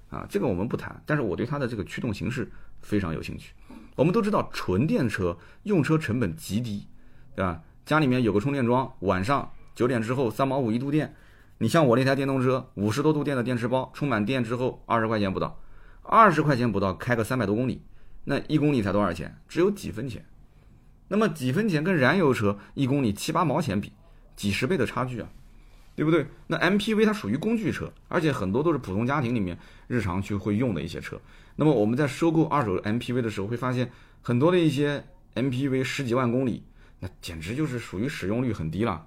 [0.10, 0.26] 啊。
[0.30, 2.52] 这个我们不谈，但是我对它的这个驱动形式
[2.82, 3.54] 非常有兴趣。
[3.96, 6.86] 我们都知道纯电车用车成本极低，
[7.36, 7.62] 对吧？
[7.86, 11.16] 家里面有个充电桩，晚上九点之后三毛五一度电，
[11.60, 15.62] 你像我那台电动车，五十多度电的电池包，充满电之后二十块钱不到，
[16.04, 17.82] 二十块钱不到开个三百多公里。
[18.26, 19.36] 那一公里才多少钱？
[19.48, 20.26] 只有几分钱。
[21.08, 23.92] 那么几分钱跟燃油车一公里七八毛钱比，
[24.36, 25.30] 几十倍的差距啊，
[25.96, 26.26] 对不对？
[26.48, 29.56] 那 MPV 它属于工具车，而且很多都是普通家庭里面
[29.88, 31.22] 日常去会用的一些车。
[31.56, 33.92] 那么我们在收购二手 MPV 的时候，会发现
[34.24, 35.06] 很多的一些
[35.36, 36.64] MPV 十几万公里，
[37.00, 39.06] 那简直就是属于使用率很低了，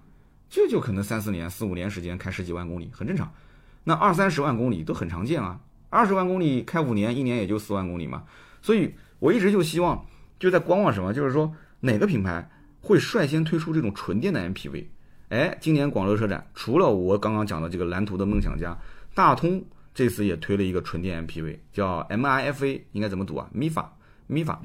[0.49, 3.35] 这就可能三四年、四五年时间开十几万公里，很正常。
[3.83, 5.59] 那二三十万公里都很常见啊，
[5.91, 8.23] 二十万公里开五年，一年也就四万公里嘛，
[8.63, 8.95] 所以。
[9.19, 10.05] 我一直就希望，
[10.39, 12.49] 就在观望什么，就是说哪个品牌
[12.81, 14.87] 会率先推出这种纯电的 MPV。
[15.31, 18.77] 哎，今年广州车展，除了我刚刚讲的这个蓝图的梦想家，
[19.15, 19.63] 大通
[19.93, 24.57] 这次也推了一个纯电 MPV，叫 MIFA，应该怎么读啊？MIFA，MIFA。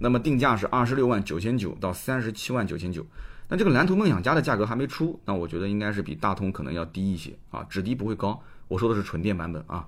[0.00, 3.06] 那么定价是二十六万九千九到三十七万九千九。
[3.48, 8.42] 那这个蓝图梦想家的价格还没出，那我觉得应该是比大通可能要低一些啊，只低不会高。
[8.66, 9.86] 我说的是纯电版本啊。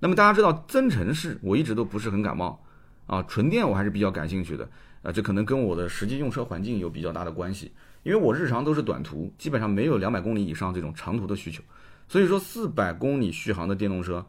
[0.00, 2.62] 那么大家知道增程式，我一直都不是很感冒。
[3.08, 4.68] 啊，纯电我还是比较感兴趣的，
[5.02, 11.62] 啊，这可能跟我的实际用车环境有比较大的关系，因为我日常都是短途，基本上没有两百公里以上这种长途的需求，
[12.06, 14.24] 所以说四百公里续航的电动车，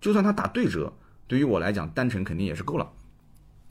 [0.00, 0.92] 就算它打对折，
[1.28, 2.90] 对于我来讲单程肯定也是够了，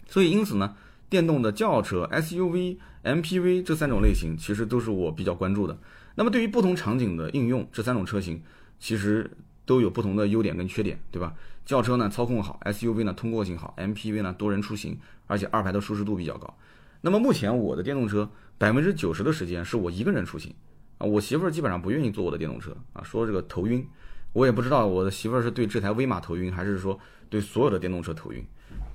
[0.08, 0.76] 所以因此呢，
[1.10, 5.76] 电动的轿车、SUV、MPV 这三种类型其实都是我比较关注的。
[6.14, 8.40] 那么对于不同场景的应用，这三种车型
[8.80, 9.32] 其实
[9.66, 11.34] 都有不同的优点跟缺点，对吧？
[11.66, 16.54] 轿车呢操控好，SUV 呢通过性好，MPV 呢多人出行，而且二排的舒适度比较高。
[17.02, 20.54] 那么目前我的电动车百分之九十的时间是我一个人出行
[20.98, 23.88] 啊，我媳妇儿基本上不愿意坐我的电动车啊，说这个头晕，
[24.34, 27.00] 我也不知道我的媳妇儿是对这台威马头晕，还是说
[27.30, 28.46] 对所有的电动车头晕。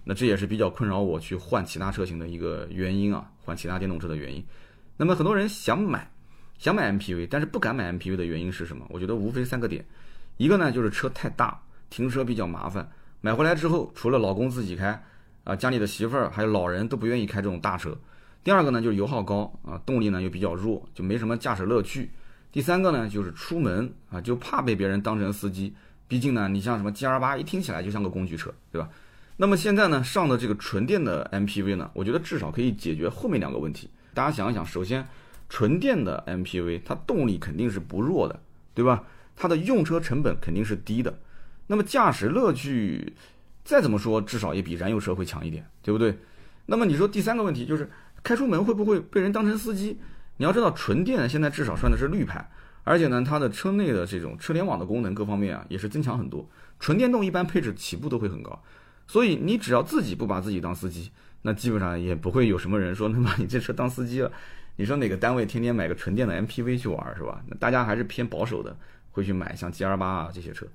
[0.04, 4.44] 那这也是比较困扰我去换其他车型的一个原因啊，换其他电动车的原因。
[4.96, 6.10] 那么很多人想买
[6.58, 8.86] 想买 MPV，但是不敢买 MPV 的原因是什么？
[8.88, 9.84] 我觉得无非三个点，
[10.36, 11.60] 一个呢就是车太大。
[11.90, 12.88] 停车比较麻烦，
[13.20, 15.02] 买回来之后，除了老公自己开，
[15.44, 17.96] 啊，家里的媳妇儿还有老人都不愿意开这种大车。
[18.42, 22.10] 第二个呢，就是油耗高啊，动力呢又比较弱，就没什么驾驶乐趣。
[22.52, 25.74] 第三个呢，就是出门啊，就怕被别人当成司机。
[26.08, 28.88] 毕竟呢，你像什么 G R 八，一听起来就像个工具车，对吧？
[29.36, 33.90] 那么现在呢，上的这个纯电的 M P V 呢，我觉得至少可以解决后面两个问题。
[34.14, 35.06] 大家想一想，首先，
[35.48, 38.40] 纯电的 M P V 它动力肯定是不弱的，
[38.72, 39.04] 对吧？
[39.34, 41.12] 它的用车成本肯定是低的。
[41.68, 43.14] 那么驾驶乐趣，
[43.64, 46.18] 再怎么说，至少也比燃油车会强一点，对不对？
[46.66, 47.90] 那么你说第三个问题就是
[48.22, 49.98] 开出门会不会被人当成司机？
[50.36, 52.48] 你要知道，纯电现在至少算的是绿牌，
[52.84, 56.48] 而且呢，它的车内的这种车联网的功能各方面啊，也是增强很多。
[56.78, 58.62] 纯电动一般配置起步都会很高，
[59.06, 61.10] 所以你只要自己不把自己当司机，
[61.42, 64.30] 那基本上也不会有什么人说 能把你这车当司机了。
[64.76, 67.42] 你说哪个单位天天买个纯电的 MPV 去玩是吧？
[67.48, 68.76] 那大家还是偏保守的，
[69.12, 70.66] 会去买像 G R 八啊这些车。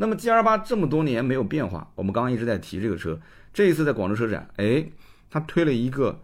[0.00, 3.20] 那么 G R 八这么多年没有变化，我们刚刚一直在提这个车，
[3.52, 4.82] 这一次在广州车展，哎，
[5.28, 6.18] 它推了一个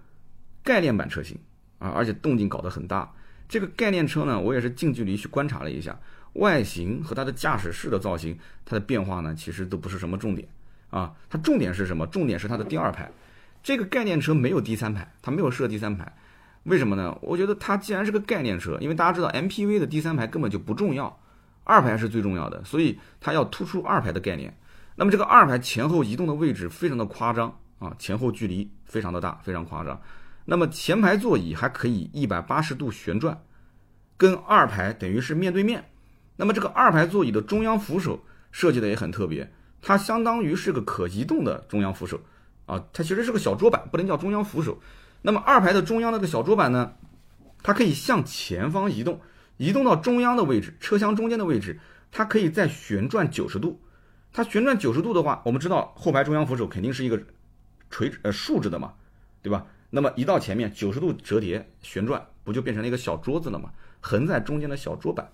[0.64, 1.38] 概念版车型
[1.78, 3.12] 啊，而且动静搞得很大。
[3.46, 5.94] 这个概念车呢，我也是近距离去观察了一下，
[6.32, 10.48] 外形和它的驾驶室的造型，它的变化呢，其实都不是什么重点
[10.88, 11.12] 啊。
[11.28, 12.06] 它重点是什么？
[12.06, 13.12] 重点是它的第二排。
[13.62, 16.10] 这个概念车没有第三排，它没有设第三排，
[16.62, 17.14] 为什么呢？
[17.20, 21.20] 我觉得它既然是个概念车，因为大家知道 M P V 的第三排根本就不重要。
[21.66, 24.56] 二排是最重要的，所以它要突出二排的概念。
[24.94, 30.00] 那么这个二排前后移动的位置非常的夸张啊，前后距离非常的大，非常夸张。
[30.44, 33.42] 那么前排座椅还可以一百八十度旋转，
[34.16, 35.90] 跟二排等于是面对面。
[36.36, 39.52] 那么这个二排座椅的中央扶手设计的也很特别，
[39.82, 42.20] 它相当于是个可移动的中央扶手
[42.66, 44.80] 啊，它其实是个小桌板，不能叫中央扶手。
[45.22, 46.92] 那么二排的中央那个小桌板呢，
[47.62, 49.20] 它可以向前方移动。
[49.56, 51.78] 移动到中央的位置，车厢中间的位置，
[52.12, 53.80] 它可以再旋转九十度。
[54.32, 57.20] 它旋转九十度的话，我们知道后排中央扶手肯定是一个
[57.90, 58.92] 垂直呃竖着的嘛，
[59.42, 59.66] 对吧？
[59.88, 63.70] 那么一到前面九十度折叠旋转，不就变成了一个小桌子了吗？
[64.00, 65.30] 横在中间的小桌板。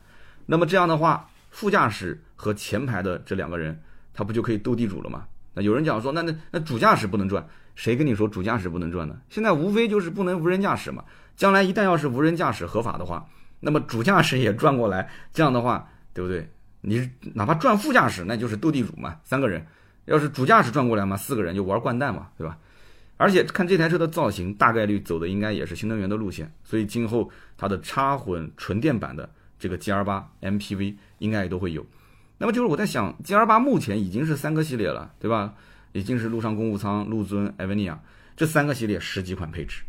[0.47, 3.83] 那么这样的话，副驾驶和前排的这两个人，
[4.15, 5.27] 他不就可以斗地主了吗？
[5.55, 9.17] 那有人讲说，那那那主驾驶不能转，谁跟你说主驾驶不能转呢？
[9.29, 11.05] 现在无非就是不能无人驾驶嘛。
[11.35, 13.27] 将来一旦要是无人驾驶合法的话，
[13.65, 16.47] 那么主驾驶也转过来，这样的话，对不对？
[16.83, 19.63] 你哪怕转副驾驶，那就是斗地主嘛，三个人；
[20.05, 22.59] 要是主驾驶转过来嘛，四个人就玩掼蛋嘛，对吧？
[23.17, 31.87] 而且看这台车的造型，大概率走的应该也是新能源的路线，所以今后它的插混纯电版的这个 G R 八 MPV 应该也都会有。
[32.39, 35.55] 那么就是我在想，G R 八目前已经是三个系列了，对吧？
[35.93, 38.03] 已经是陆上公务舱、陆尊、艾维尼亚
[38.35, 39.85] 这三个系列十几款配置。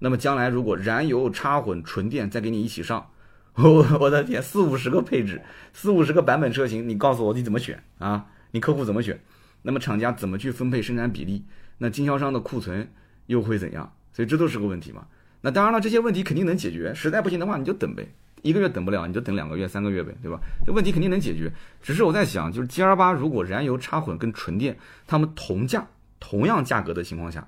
[0.00, 3.08] 那么将来如果燃油插混纯电再给你一起上，
[3.62, 5.40] 我我的天，四五十个配置，
[5.72, 8.26] 四五十个版本车型，你告诉我你怎么选啊？
[8.50, 9.20] 你客户怎么选？
[9.62, 11.44] 那么厂家怎么去分配生产比例？
[11.78, 12.90] 那经销商的库存
[13.26, 13.92] 又会怎样？
[14.12, 15.06] 所以这都是个问题嘛。
[15.40, 16.92] 那当然了，这些问题肯定能解决。
[16.94, 18.08] 实在不行的话，你就等呗，
[18.42, 20.40] 一个月等不了，你就等两个月、三个月呗，对吧？
[20.66, 21.52] 这问题肯定能解决。
[21.80, 24.76] 只是我在想，就是 G R 八如果燃油插混跟纯电，
[25.06, 25.86] 它们同价、
[26.18, 27.46] 同样价格的情况下，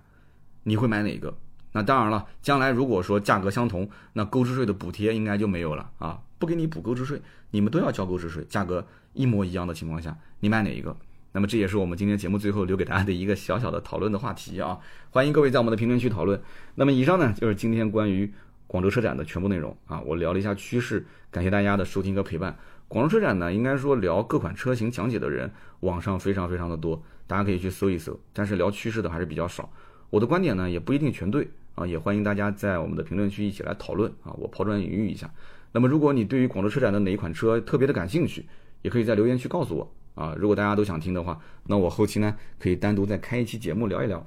[0.62, 1.36] 你会买哪个？
[1.76, 6.18] 那当然了，将来如果说价格相同，那购置税的补贴应该就没有了啊！
[6.38, 7.20] 不给你补购置税，
[7.50, 10.96] 你们都要交购置税，价格一模一样的情况下，你买哪一个？
[11.32, 14.78] 那么这也是我们今天节目最后留给大家的一个小小的讨论的话题啊！
[15.10, 16.40] 欢迎各位在我们的评论区讨论。
[16.76, 18.32] 那么以上呢就是今天关于
[18.66, 20.00] 广州车展的全部内容啊！
[20.00, 22.56] 我聊了一下趋势，感谢大家的收听和陪伴。
[22.88, 28.18] 广州车展呢，应该说聊各款车型讲解的人，网上非常非常的多，大家可以去搜一搜。
[28.32, 29.68] 但是聊趋势的还是比较少。
[30.08, 31.50] 我的观点呢，也不一定全对。
[31.76, 35.30] 啊，也欢迎大家在我们的评论区一起来讨论啊，我抛砖引玉一下。
[35.72, 38.44] 那么，如果你对于广州车展的哪一款车特别的感兴趣，
[38.82, 40.34] 也可以在留言区告诉我啊。
[40.38, 44.26] 如果大家都想听的话，那我后期呢可以单独再开一期节目聊一聊。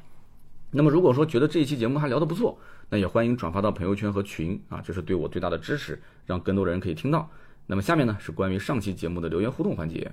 [0.70, 2.56] 那么，如果说觉得这一期节目还聊得不错，
[2.92, 7.28] 那也欢迎转发到朋友圈和群啊，这是对我最大的支持，让更多的人可以听到。
[7.66, 10.12] 那么下面呢是关于上期节目的留言互动环节。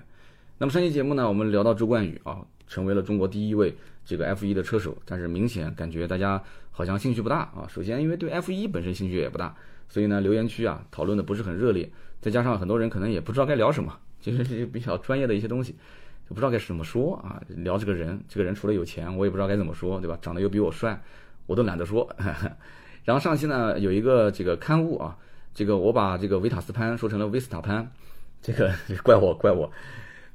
[0.57, 7.67] 那么上期节目呢，我们聊到周冠宇啊，成为了中国第一位这个 F1 的车手，但是明显感觉大家好像兴趣不大啊。
[7.69, 9.55] 首先，因为对 F1 本身兴趣也不大，
[9.89, 11.91] 所以呢，留言区啊讨论的不是很热烈。
[12.21, 15.73] 再加上很多人可能也不知道该聊什么， 就是比较专业的一些东西，
[16.29, 17.41] 就不知道该怎么说啊。
[17.49, 20.19] 聊这个人，这个人除了有钱，我也不知道该怎么说，对吧？
[20.21, 21.01] 长得又比我帅，
[21.47, 22.09] 我都懒得说。
[23.05, 25.17] 然后上期呢，有一个这个刊物啊，
[25.55, 27.89] 这个我把这个维塔斯潘说成了维斯塔潘，
[28.43, 28.73] 这个
[29.05, 29.71] 怪我，怪我。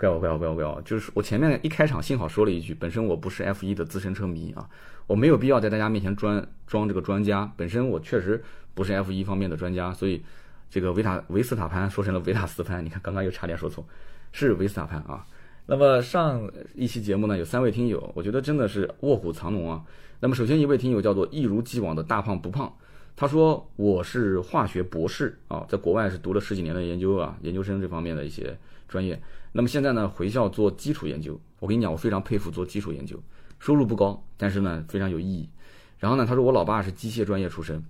[0.01, 0.81] 怪我，怪我，怪我，怪我！
[0.83, 4.67] 就是我前面一开场幸好说了一句，本身我不是 F 一的资深车迷啊，
[5.05, 7.53] 我没有必要在大家面前装装这个专家。
[7.55, 8.43] 本身我确实
[8.73, 10.23] 不是 F 一方面的专家，所以
[10.71, 13.85] 这个维塔维斯塔潘说成了维塔斯潘，你看刚刚又差点说错，
[14.31, 15.23] 是维斯塔潘啊。
[15.67, 19.83] 那么上一期节目呢，有三位听友，我觉得真的是卧虎藏龙啊。
[20.19, 22.75] 那么首先一位听友叫做一如既往的大胖不胖，
[23.15, 28.57] 他说我是化学博士啊，在国外是读了十几年的研究啊，研究生这方面的一些
[28.91, 29.19] 专业。
[29.53, 31.39] 那么现在呢，回校做基础研究。
[31.59, 33.17] 我跟你讲，我非常佩服做基础研究，
[33.57, 35.49] 收入不高，但是呢非常有意义。
[35.97, 37.81] 然后呢，他说我老爸是机械专业出身，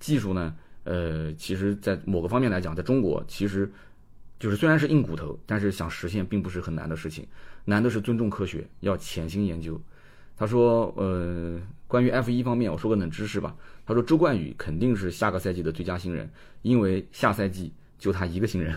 [0.00, 0.54] 技术呢，
[0.84, 3.70] 呃，其实在某个方面来讲，在中国其实
[4.40, 7.26] 就是虽然是硬骨头，但是想实现并不是很难的事情。
[7.64, 9.80] 难的是尊重科学，要潜心研究。
[10.36, 13.54] 他说，呃，关于 F 一方面，我说个冷知识吧。
[13.84, 16.30] 他说周冠宇肯定是下个赛季的最佳新人，
[16.62, 18.74] 因为下赛季就他一个新人。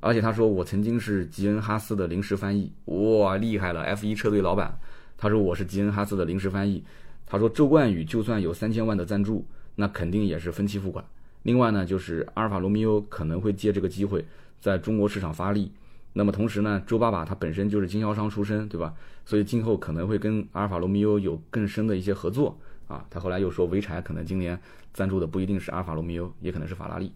[0.00, 4.74] 而且他说我曾经是吉恩哈斯的临时翻译，哇，厉害了！F1 车队老板，
[5.18, 6.82] 他说我是吉恩哈斯的临时翻译。
[7.26, 9.46] 他说周冠宇就算有三千万的赞助，
[9.76, 11.04] 那肯定也是分期付款。
[11.42, 14.24] 另外呢，就是阿尔法罗密欧可能会借这个机会
[14.58, 15.70] 在中国市场发力。
[16.12, 18.94] 那么同时呢，周爸爸他本身就是经销商出身，对吧？
[19.24, 23.04] 所以今后可能会跟阿尔法罗密欧有更深的一些合作啊。
[23.08, 24.58] 他后来又说，潍柴可能今年
[24.92, 27.12] 赞助的不一定是阿尔法罗密欧，也可能是法拉利。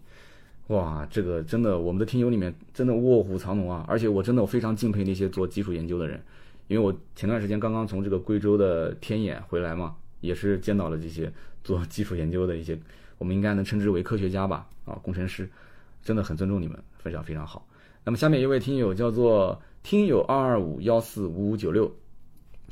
[0.67, 3.85] 哇，这个真的，我们的听友里面真的卧虎藏龙啊！
[3.87, 6.19] 而且我真的我非常敬佩那些做基础研究的人，
[6.67, 11.31] 因为我前段时间刚刚从这个贵州的天眼回来嘛，也是见到了这些
[11.63, 12.75] 做基础研究的一些，
[13.19, 14.67] 我们应该能称之为科学家吧？
[14.85, 15.47] 啊，工程师，
[16.01, 17.67] 真的很尊重你们，非常非常好。
[18.03, 21.91] 那么下面一位听友叫做听友二二五幺四五五九六，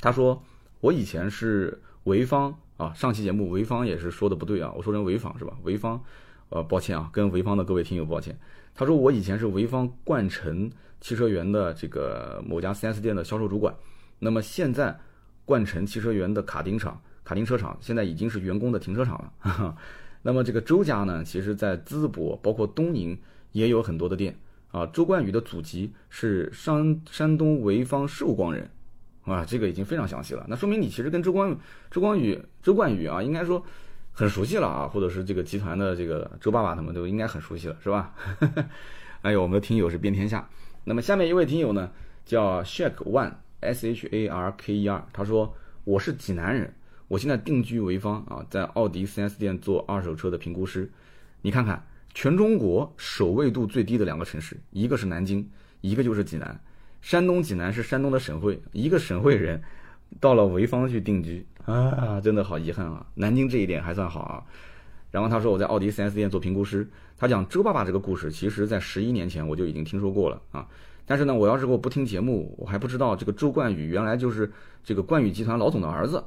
[0.01, 0.41] 他说
[0.79, 5.55] 我以前是潍坊啊，上期节目潍坊也是说的不对啊，我说成潍坊是吧？
[5.63, 6.03] 潍坊。
[6.49, 8.37] 呃，抱歉啊，跟潍坊的各位听友抱歉。
[8.75, 13.75] 他说我以前是潍坊冠城汽车园的这个某家 4S 店的销售主管，
[14.19, 14.99] 那么现在
[15.45, 19.77] 冠城汽车园的卡丁厂、卡丁车厂现在已经是员工的停车场了。
[20.25, 23.19] 那么这个周家呢，其实在淄博包括东宁
[23.51, 24.39] 也有很多的店
[24.71, 28.69] 啊，周冠宇的祖籍是山山东潍坊寿光人，
[29.23, 30.45] 啊，这个已经非常详细了。
[30.47, 31.55] 那说明你其实跟周光
[31.91, 33.63] 周光宇周冠宇啊，应该说
[34.13, 38.13] 很熟悉了啊，或者是这个集团的这个周爸爸他们都应该很熟悉了，是吧？
[39.21, 40.47] 还有我们的听友是遍天下。
[40.85, 41.91] 那么下面一位听友呢，
[42.23, 46.73] 叫 Shark One S H A R K E R，他说我是济南人，
[47.07, 50.89] 我现在定居潍坊啊，在奥迪 4S 店做二手车的评估师。
[51.41, 51.85] 你看看。
[52.15, 55.49] 全中国首位度最低的两个城市，一个是南京，
[55.81, 56.63] 一个就是济南。
[57.01, 59.59] 山东济南是山东的省会，一个省会人
[60.19, 63.05] 到了潍坊去定居啊，真的好遗憾啊。
[63.15, 64.43] 南京这一点还算好啊。
[65.11, 66.87] 然后他说我在奥迪 4S 店做评估师，
[67.17, 70.67] 他讲周爸爸这个故事，其实在十一年前我就已经听说过了啊。
[71.05, 74.51] 但是呢，我要是我不听节目，我还不知道这个周冠宇原来就是
[74.83, 76.23] 这个冠宇集团老总的儿子。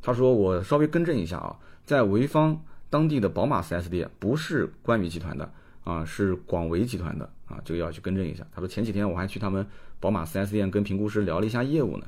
[0.00, 2.60] 他说我稍微更正一下啊，在潍坊。
[2.90, 5.52] 当地的宝马 4S 店不是冠宇集团的
[5.84, 8.42] 啊，是广维集团的啊，这个要去更正一下。
[8.50, 9.66] 他说前几天我还去他们
[10.00, 12.06] 宝马 4S 店跟评估师聊了一下业务呢，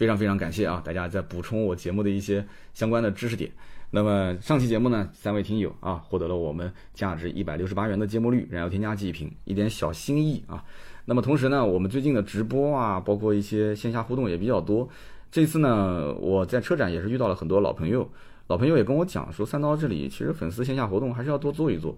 [0.00, 2.42] 非常非常感谢啊，大家在补充我节目的一些
[2.72, 3.50] 相关的知识点。
[3.90, 10.64] 那么上期节目呢，三位听友啊获得了我们价值一百六十八元的芥末绿燃油添加剂一瓶，一点小心意啊。
[11.04, 14.88] 那么同时呢，我们最近的直播啊，包括一些线下互动也比较多。
[15.30, 18.10] 这次呢，我在车展也是遇到了很多老朋友。
[18.46, 21.94] 老朋友也跟我讲说，三刀这里其实粉丝线下活动还是要多做一做，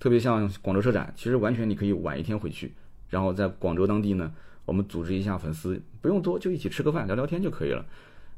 [0.00, 2.74] 特别像广州车展，其实完全你可以晚一天回去，
[3.08, 4.32] 然后在广州当地呢，
[4.64, 7.84] 我们组织一下粉丝，不用多，就一起吃个饭聊聊天就可以了。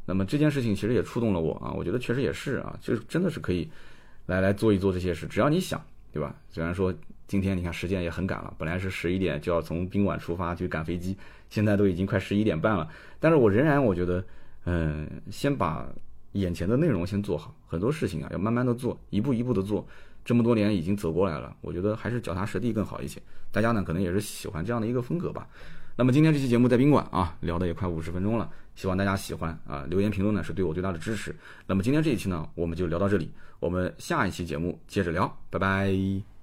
[0.04, 3.68] 那么这件事情其实也触动了我啊，我觉得确实也是啊，就是真的是可以
[4.26, 5.80] 来来做一做这些事，只要你想，
[6.12, 6.34] 对吧？
[6.50, 6.94] 虽然说
[7.26, 11.16] 今天你看时间也很赶了，本来是十一点就要从宾馆出发去赶飞机，
[11.50, 12.88] 现在都已经快十一点半了，
[13.20, 14.24] 但是我仍然我觉得，
[14.64, 15.88] 嗯，先把。
[16.32, 19.86] 眼前的内容先做好，很多事情啊要慢慢的做，一步一步的做。
[20.22, 23.18] 这么多年已经走过来了，我觉得还是脚踏实地更好一些。
[23.50, 25.48] 大家呢可能也是喜欢这样的一个风格吧。
[25.98, 31.34] 那么今天这期节目在宾馆啊聊的也快五十分钟了，希望大家喜欢啊，留言评论呢是对我最大的支持。
[31.66, 36.35] 那么今天这一期呢我们就聊到这里，我们下一期节目接着聊，拜拜。